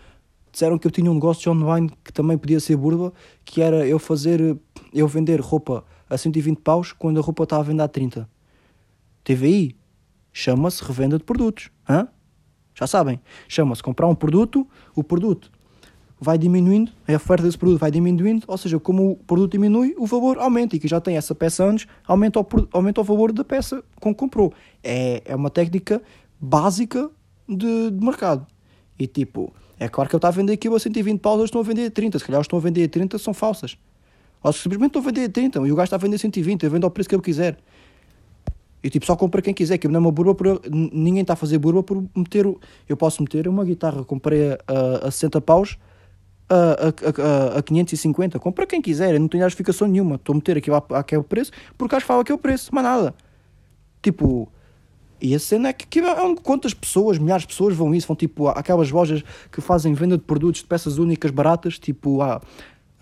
disseram 0.53 0.79
que 0.79 0.87
eu 0.87 0.91
tinha 0.91 1.11
um 1.11 1.15
negócio 1.15 1.51
online 1.51 1.91
que 2.05 2.13
também 2.13 2.37
podia 2.37 2.61
ser 2.61 2.77
burba, 2.77 3.13
que 3.45 3.63
era 3.63 3.87
eu 3.87 3.99
fazer, 3.99 4.57
eu 4.93 5.09
vender 5.09 5.41
roupa 5.41 5.85
a 6.09 6.19
120 6.19 6.59
paus 6.59 6.93
quando 6.93 7.19
a 7.19 7.23
roupa 7.23 7.45
estava 7.45 7.63
a 7.63 7.67
vender 7.67 7.83
a 7.83 7.89
30. 7.89 8.29
TVI 9.25 9.77
chama-se 10.33 10.85
revenda 10.85 11.19
de 11.19 11.25
produtos. 11.25 11.71
Hã? 11.89 12.09
Já 12.75 12.87
sabem, 12.87 13.21
chama-se 13.49 13.83
comprar 13.83 14.07
um 14.09 14.15
produto, 14.15 14.67
o 14.95 15.03
produto 15.03 15.51
vai 16.21 16.37
diminuindo, 16.37 16.93
a 17.09 17.15
oferta 17.15 17.45
desse 17.45 17.57
produto 17.57 17.81
vai 17.81 17.91
diminuindo, 17.91 18.45
ou 18.47 18.59
seja, 18.59 18.79
como 18.79 19.13
o 19.13 19.17
produto 19.17 19.53
diminui, 19.53 19.95
o 19.97 20.07
valor 20.07 20.39
aumenta. 20.39 20.77
E 20.77 20.79
que 20.79 20.87
já 20.87 21.01
tem 21.01 21.17
essa 21.17 21.35
peça 21.35 21.65
antes, 21.65 21.87
aumenta 22.07 22.41
o, 22.41 22.47
aumenta 22.73 23.01
o 23.01 23.05
valor 23.05 23.33
da 23.33 23.43
peça 23.43 23.83
com 23.99 24.15
que 24.15 24.19
comprou. 24.19 24.53
É, 24.85 25.23
é 25.25 25.35
uma 25.35 25.49
técnica 25.49 26.03
básica 26.39 27.11
de, 27.49 27.91
de 27.91 28.05
mercado. 28.05 28.47
E 28.99 29.07
tipo, 29.07 29.51
é 29.79 29.89
claro 29.89 30.11
que 30.11 30.15
eu 30.15 30.19
estava 30.19 30.35
a 30.35 30.37
vender 30.37 30.53
aquilo 30.53 30.77
a 30.77 30.81
120 30.81 31.21
paus, 31.21 31.37
hoje 31.37 31.45
estão 31.47 31.63
a 31.63 31.65
vender 31.65 31.87
a 31.87 31.91
30. 31.91 32.19
Se 32.19 32.25
calhar 32.25 32.41
estão 32.43 32.59
a 32.59 32.63
vender 32.63 32.85
a 32.85 32.89
30 32.89 33.19
são 33.19 33.33
falsas. 33.33 33.79
Ou 34.43 34.53
simplesmente 34.53 34.91
estão 34.91 35.03
a 35.03 35.05
vender 35.07 35.25
a 35.25 35.29
30 35.31 35.59
e 35.61 35.73
o 35.73 35.75
gajo 35.75 35.85
está 35.85 35.97
a 35.97 35.99
vender 35.99 36.17
a 36.17 36.19
120, 36.19 36.63
eu 36.63 36.71
vendo 36.71 36.85
ao 36.85 36.91
preço 36.91 37.09
que 37.09 37.15
eu 37.15 37.23
quiser. 37.23 37.57
E 38.83 38.91
tipo, 38.91 39.07
só 39.07 39.17
compra 39.17 39.41
quem 39.41 39.55
quiser, 39.55 39.79
que 39.79 39.89
não 39.89 39.97
é 39.97 39.99
uma 39.99 40.13
burba, 40.13 40.35
por, 40.35 40.61
ninguém 40.71 41.23
está 41.23 41.33
a 41.33 41.37
fazer 41.37 41.59
burba 41.59 41.83
por 41.83 42.03
meter. 42.15 42.47
Eu 42.89 42.97
posso 42.97 43.23
meter 43.23 43.49
uma 43.49 43.65
guitarra, 43.65 44.05
comprei 44.05 44.53
a, 44.67 45.09
a 45.09 45.11
60 45.11 45.41
paus 45.41 45.79
a, 46.51 47.55
a, 47.55 47.55
a, 47.55 47.59
a 47.59 47.63
550. 47.63 48.39
Compra 48.41 48.67
quem 48.67 48.83
quiser, 48.83 49.15
eu 49.15 49.21
não 49.21 49.29
tenho 49.29 49.45
justificação 49.45 49.87
nenhuma. 49.87 50.17
Estou 50.17 50.33
a 50.33 50.37
meter 50.37 50.59
aquilo 50.59 50.77
àquele 50.91 51.23
preço 51.23 51.53
porque 51.79 51.95
acho 51.95 52.05
que 52.05 52.09
fala 52.09 52.23
aquele 52.23 52.39
preço, 52.39 52.75
mais 52.75 52.87
nada. 52.87 53.15
Tipo, 54.03 54.51
e 55.21 55.35
a 55.35 55.39
cena 55.39 55.69
é 55.69 55.73
que, 55.73 55.87
que 55.87 56.01
é 56.01 56.35
quantas 56.43 56.75
pessoas, 56.75 57.19
milhares 57.19 57.43
de 57.43 57.49
pessoas 57.49 57.77
vão 57.77 57.95
isso, 57.95 58.07
vão 58.07 58.17
tipo 58.17 58.49
aquelas 58.49 58.91
lojas 58.91 59.23
que 59.53 59.61
fazem 59.61 59.93
venda 59.95 60.17
de 60.17 60.25
produtos 60.25 60.63
de 60.63 60.67
peças 60.67 60.99
únicas 60.99 61.31
baratas, 61.31 61.79
tipo 61.79 62.23
ah, 62.23 62.41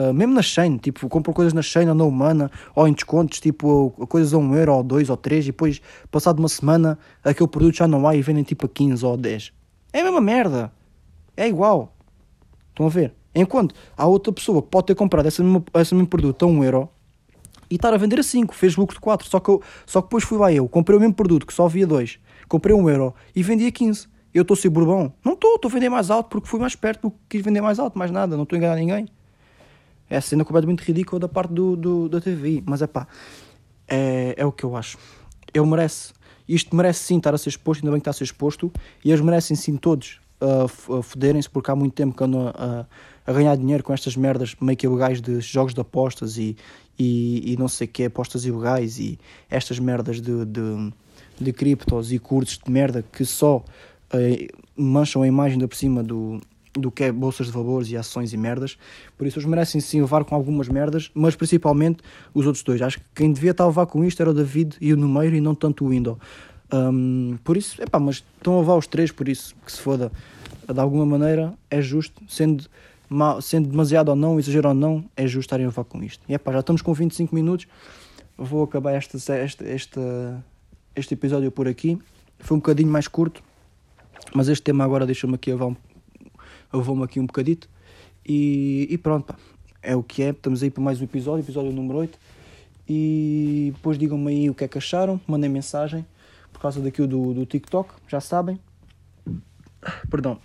uh, 0.01 0.13
mesmo 0.13 0.35
na 0.35 0.43
Shein, 0.43 0.79
tipo 0.79 1.09
compram 1.09 1.33
coisas 1.33 1.53
na 1.53 1.63
Shein 1.63 1.89
ou 1.89 1.95
na 1.95 2.05
Humana 2.05 2.51
ou 2.75 2.89
em 2.89 2.93
descontos, 2.93 3.39
tipo 3.39 3.91
coisas 4.09 4.35
a 4.35 4.39
1 4.39 4.41
um 4.43 4.57
euro 4.57 4.75
ou 4.75 4.83
2 4.83 5.11
ou 5.11 5.17
3 5.17 5.45
e 5.45 5.49
depois 5.49 5.81
passado 6.11 6.41
uma 6.41 6.49
semana 6.49 6.99
aquele 7.23 7.49
produto 7.49 7.77
já 7.77 7.87
não 7.87 8.07
há 8.07 8.17
e 8.17 8.21
vendem 8.21 8.43
tipo 8.43 8.67
a 8.67 8.69
15 8.69 9.07
ou 9.07 9.17
10. 9.17 9.53
É 9.93 10.01
a 10.01 10.05
mesma 10.05 10.21
merda. 10.21 10.73
É 11.37 11.47
igual. 11.47 11.95
Estão 12.71 12.87
a 12.87 12.91
ver? 12.91 13.15
Enquanto 13.35 13.75
há 13.97 14.07
outra 14.07 14.33
pessoa 14.33 14.63
que 14.63 14.69
pode 14.69 14.87
ter 14.87 14.95
comprado 14.95 15.27
esse 15.27 15.43
mesmo, 15.43 15.65
esse 15.75 15.95
mesmo 15.95 16.09
produto 16.09 16.45
a 16.45 16.49
1 16.49 16.65
euro 16.65 16.89
e 17.71 17.75
estar 17.75 17.93
a 17.93 17.97
vender 17.97 18.19
a 18.19 18.23
5, 18.23 18.55
fez 18.55 18.77
lucro 18.77 18.95
de 18.95 19.01
4. 19.01 19.29
Só 19.29 19.41
que, 19.41 19.51
eu, 19.51 19.63
só 19.87 20.01
que 20.01 20.09
depois 20.09 20.25
fui 20.25 20.39
lá 20.39 20.53
eu, 20.53 20.69
comprei 20.69 20.97
o 20.97 21.01
mesmo 21.01 21.15
produto 21.15 21.47
que 21.47 21.53
só 21.53 21.67
havia 21.67 21.87
2, 21.87 22.19
comprei 22.49 22.75
1 22.75 22.91
euro 22.91 23.15
e 23.35 23.43
vendi 23.43 23.67
a 23.67 23.73
15. 23.73 24.09
Eu 24.33 24.43
estou 24.43 24.55
a 24.55 24.59
ser 24.59 24.69
bourbon? 24.69 25.13
Não 25.25 25.33
estou, 25.33 25.57
estou 25.57 25.71
a 25.71 25.73
vender 25.73 25.89
mais 25.89 26.11
alto 26.11 26.29
porque 26.29 26.49
fui 26.49 26.61
mais 26.61 26.77
perto 26.77 27.01
porque 27.01 27.17
quis 27.29 27.43
vender 27.43 27.61
mais 27.61 27.79
alto, 27.79 27.99
mais 27.99 28.11
nada, 28.11 28.37
não 28.37 28.43
estou 28.45 28.57
a 28.57 28.59
enganar 28.59 28.77
ninguém. 28.77 29.09
É 30.09 30.17
a 30.17 30.21
cena 30.21 30.45
completamente 30.45 30.81
ridícula 30.81 31.21
da 31.21 31.29
parte 31.29 31.53
do, 31.53 31.77
do, 31.77 32.09
da 32.09 32.21
TV, 32.21 32.63
mas 32.67 32.81
é 32.81 32.87
pá, 32.87 33.07
é, 33.87 34.35
é 34.37 34.47
o 34.47 34.53
que 34.53 34.65
eu 34.65 34.77
acho. 34.77 34.99
Ele 35.53 35.67
merece, 35.67 36.13
isto 36.49 36.75
merece 36.75 37.05
sim 37.05 37.19
estar 37.19 37.35
a 37.35 37.39
ser 37.39 37.51
exposto, 37.51 37.83
ainda 37.83 37.91
bem 37.93 38.01
que 38.01 38.03
está 38.03 38.11
a 38.11 38.15
ser 38.15 38.25
exposto, 38.25 38.73
e 39.05 39.11
eles 39.11 39.21
merecem 39.21 39.57
sim 39.57 39.77
todos 39.77 40.21
uh, 40.41 41.03
foderem-se 41.03 41.49
porque 41.49 41.71
há 41.71 41.77
muito 41.77 41.95
tempo 41.95 42.17
que 42.17 42.25
andam 42.25 42.49
a, 42.49 42.51
a, 42.51 42.87
ganhar 43.33 43.57
dinheiro 43.57 43.83
com 43.83 43.93
estas 43.93 44.17
merdas 44.17 44.55
meio 44.61 44.77
que 44.77 44.87
ilegais 44.87 45.21
de 45.21 45.41
jogos 45.41 45.75
de 45.75 45.81
apostas 45.81 46.39
e, 46.39 46.57
e, 46.99 47.53
e 47.53 47.57
não 47.57 47.69
sei 47.69 47.87
o 47.87 47.91
que, 47.91 48.05
apostas 48.05 48.45
ilegais 48.45 48.99
e 48.99 49.19
estas 49.51 49.79
merdas 49.79 50.21
de, 50.21 50.45
de, 50.45 50.93
de 51.41 51.53
criptos 51.53 52.13
e 52.13 52.19
cursos 52.19 52.59
de 52.59 52.71
merda 52.71 53.05
que 53.13 53.25
só 53.25 53.59
uh, 53.59 54.59
mancham 54.77 55.23
a 55.23 55.27
imagem 55.27 55.59
da 55.59 55.69
por 55.69 55.77
cima 55.77 56.03
do, 56.03 56.41
do 56.75 56.91
que 56.91 57.05
é 57.05 57.13
bolsas 57.13 57.47
de 57.47 57.53
valores 57.53 57.91
e 57.91 57.97
ações 57.97 58.33
e 58.33 58.37
merdas. 58.37 58.79
Por 59.17 59.27
isso, 59.27 59.39
eles 59.39 59.49
merecem 59.49 59.81
sim 59.81 60.01
levar 60.01 60.25
com 60.25 60.35
algumas 60.35 60.69
merdas, 60.69 61.11
mas 61.15 61.35
principalmente 61.35 62.03
os 62.33 62.47
outros 62.47 62.63
dois. 62.63 62.81
Acho 62.81 62.99
que 62.99 63.05
quem 63.15 63.33
devia 63.33 63.51
estar 63.51 63.65
a 63.65 63.69
levar 63.69 63.87
com 63.87 64.05
isto 64.05 64.21
era 64.21 64.31
o 64.31 64.35
David 64.35 64.77
e 64.81 64.93
o 64.93 64.97
Numeiro 64.97 65.37
e 65.37 65.41
não 65.41 65.55
tanto 65.55 65.85
o 65.85 65.89
Window. 65.91 66.19
Um, 66.73 67.39
por 67.43 67.57
isso, 67.57 67.81
é 67.83 67.87
pá, 67.87 67.99
mas 67.99 68.17
estão 68.37 68.57
a 68.57 68.61
levar 68.61 68.77
os 68.77 68.87
três, 68.87 69.11
por 69.11 69.29
isso 69.29 69.55
que 69.65 69.73
se 69.73 69.81
foda. 69.81 70.13
De 70.73 70.79
alguma 70.79 71.07
maneira 71.07 71.55
é 71.71 71.81
justo, 71.81 72.23
sendo, 72.29 72.65
sendo 73.41 73.69
demasiado 73.69 74.09
ou 74.09 74.17
não, 74.17 74.39
exagero 74.39 74.69
ou 74.69 74.75
não, 74.75 75.05
é 75.17 75.27
justo 75.27 75.41
estarem 75.41 75.67
a 75.67 75.69
levar 75.69 75.85
com 75.85 76.03
isto. 76.03 76.23
E 76.29 76.35
é 76.35 76.39
pá, 76.39 76.53
já 76.53 76.61
estamos 76.61 76.83
com 76.83 76.93
25 76.93 77.35
minutos. 77.35 77.67
Vou 78.37 78.63
acabar 78.63 78.93
esta, 78.93 79.17
esta, 79.35 79.65
esta, 79.65 80.45
este 80.95 81.15
episódio 81.15 81.51
por 81.51 81.67
aqui. 81.67 81.99
Foi 82.39 82.57
um 82.57 82.61
bocadinho 82.61 82.89
mais 82.89 83.09
curto, 83.09 83.43
mas 84.35 84.49
este 84.49 84.63
tema 84.63 84.85
agora 84.85 85.07
deixa-me 85.07 85.35
aqui 85.35 85.51
a 85.51 85.55
levar 85.55 85.67
um, 85.67 85.77
levou-me 86.73 87.05
aqui 87.05 87.19
um 87.19 87.27
bocadito. 87.27 87.69
E, 88.25 88.87
e 88.91 88.99
pronto, 88.99 89.27
pá, 89.27 89.37
é 89.83 89.97
o 89.97 90.03
que 90.03 90.23
é. 90.23 90.31
Estamos 90.31 90.63
aí 90.63 90.71
para 90.71 90.83
mais 90.83 91.01
um 91.01 91.05
episódio, 91.05 91.43
episódio 91.43 91.73
número 91.73 91.99
8. 91.99 92.19
E 92.89 93.73
depois 93.75 93.99
digam-me 93.99 94.31
aí 94.31 94.51
o 94.51 94.55
que 94.55 94.65
é 94.65 94.69
que 94.69 94.79
acharam, 94.79 95.21
mandem 95.27 95.51
mensagem 95.51 96.07
por 96.53 96.61
causa 96.61 96.81
daquilo 96.81 97.07
do, 97.07 97.35
do 97.35 97.47
TikTok, 97.47 97.95
já 98.09 98.21
sabem. 98.21 98.59
Perdão. 100.11 100.39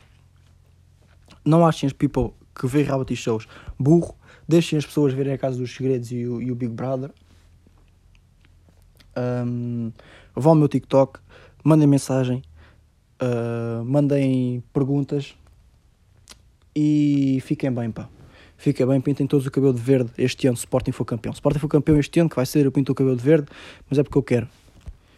Não 1.43 1.65
achem 1.65 1.87
as 1.87 1.93
people 1.93 2.33
que 2.55 2.67
vêem 2.67 2.85
reality 2.85 3.15
shows 3.15 3.47
burro, 3.79 4.15
deixem 4.47 4.77
as 4.77 4.85
pessoas 4.85 5.13
verem 5.13 5.33
a 5.33 5.37
Casa 5.37 5.57
dos 5.57 5.73
Segredos 5.73 6.11
e 6.11 6.25
o, 6.25 6.41
e 6.41 6.51
o 6.51 6.55
Big 6.55 6.73
Brother. 6.73 7.11
Um, 9.15 9.91
vão 10.35 10.53
ao 10.53 10.57
meu 10.57 10.67
TikTok, 10.67 11.19
mandem 11.63 11.87
mensagem, 11.87 12.41
uh, 13.21 13.83
mandem 13.85 14.63
perguntas, 14.73 15.35
e 16.75 17.39
fiquem 17.45 17.71
bem, 17.71 17.91
pá. 17.91 18.09
Fiquem 18.57 18.87
bem, 18.87 19.01
pintem 19.01 19.27
todos 19.27 19.45
o 19.45 19.51
cabelo 19.51 19.73
de 19.73 19.81
verde 19.81 20.11
este 20.17 20.47
ano, 20.47 20.55
Sporting 20.55 20.91
for 20.91 21.05
campeão. 21.05 21.33
Sporting 21.33 21.59
for 21.59 21.67
campeão 21.67 21.99
este 21.99 22.19
ano, 22.19 22.29
que 22.29 22.35
vai 22.35 22.45
ser, 22.45 22.65
eu 22.65 22.71
pinto 22.71 22.91
o 22.91 22.95
cabelo 22.95 23.15
de 23.15 23.23
verde, 23.23 23.47
mas 23.89 23.99
é 23.99 24.03
porque 24.03 24.17
eu 24.17 24.23
quero 24.23 24.47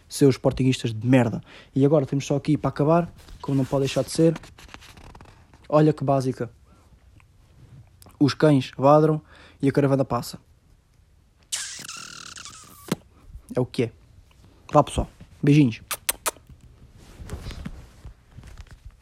ser 0.08 0.26
os 0.26 0.34
Sportingistas 0.34 0.92
de 0.92 1.06
merda. 1.06 1.40
E 1.74 1.84
agora 1.84 2.04
temos 2.04 2.26
só 2.26 2.36
aqui 2.36 2.56
para 2.56 2.68
acabar, 2.68 3.12
como 3.40 3.56
não 3.56 3.64
pode 3.64 3.84
deixar 3.84 4.02
de 4.02 4.10
ser. 4.10 4.34
Olha 5.68 5.92
que 5.92 6.04
básica. 6.04 6.50
Os 8.18 8.34
cães 8.34 8.72
ladram 8.78 9.20
e 9.60 9.68
a 9.68 9.72
caravana 9.72 10.04
passa. 10.04 10.38
É 13.54 13.60
o 13.60 13.66
que 13.66 13.84
é. 13.84 13.92
Vá 14.72 14.82
pessoal. 14.82 15.08
Beijinhos. 15.42 15.85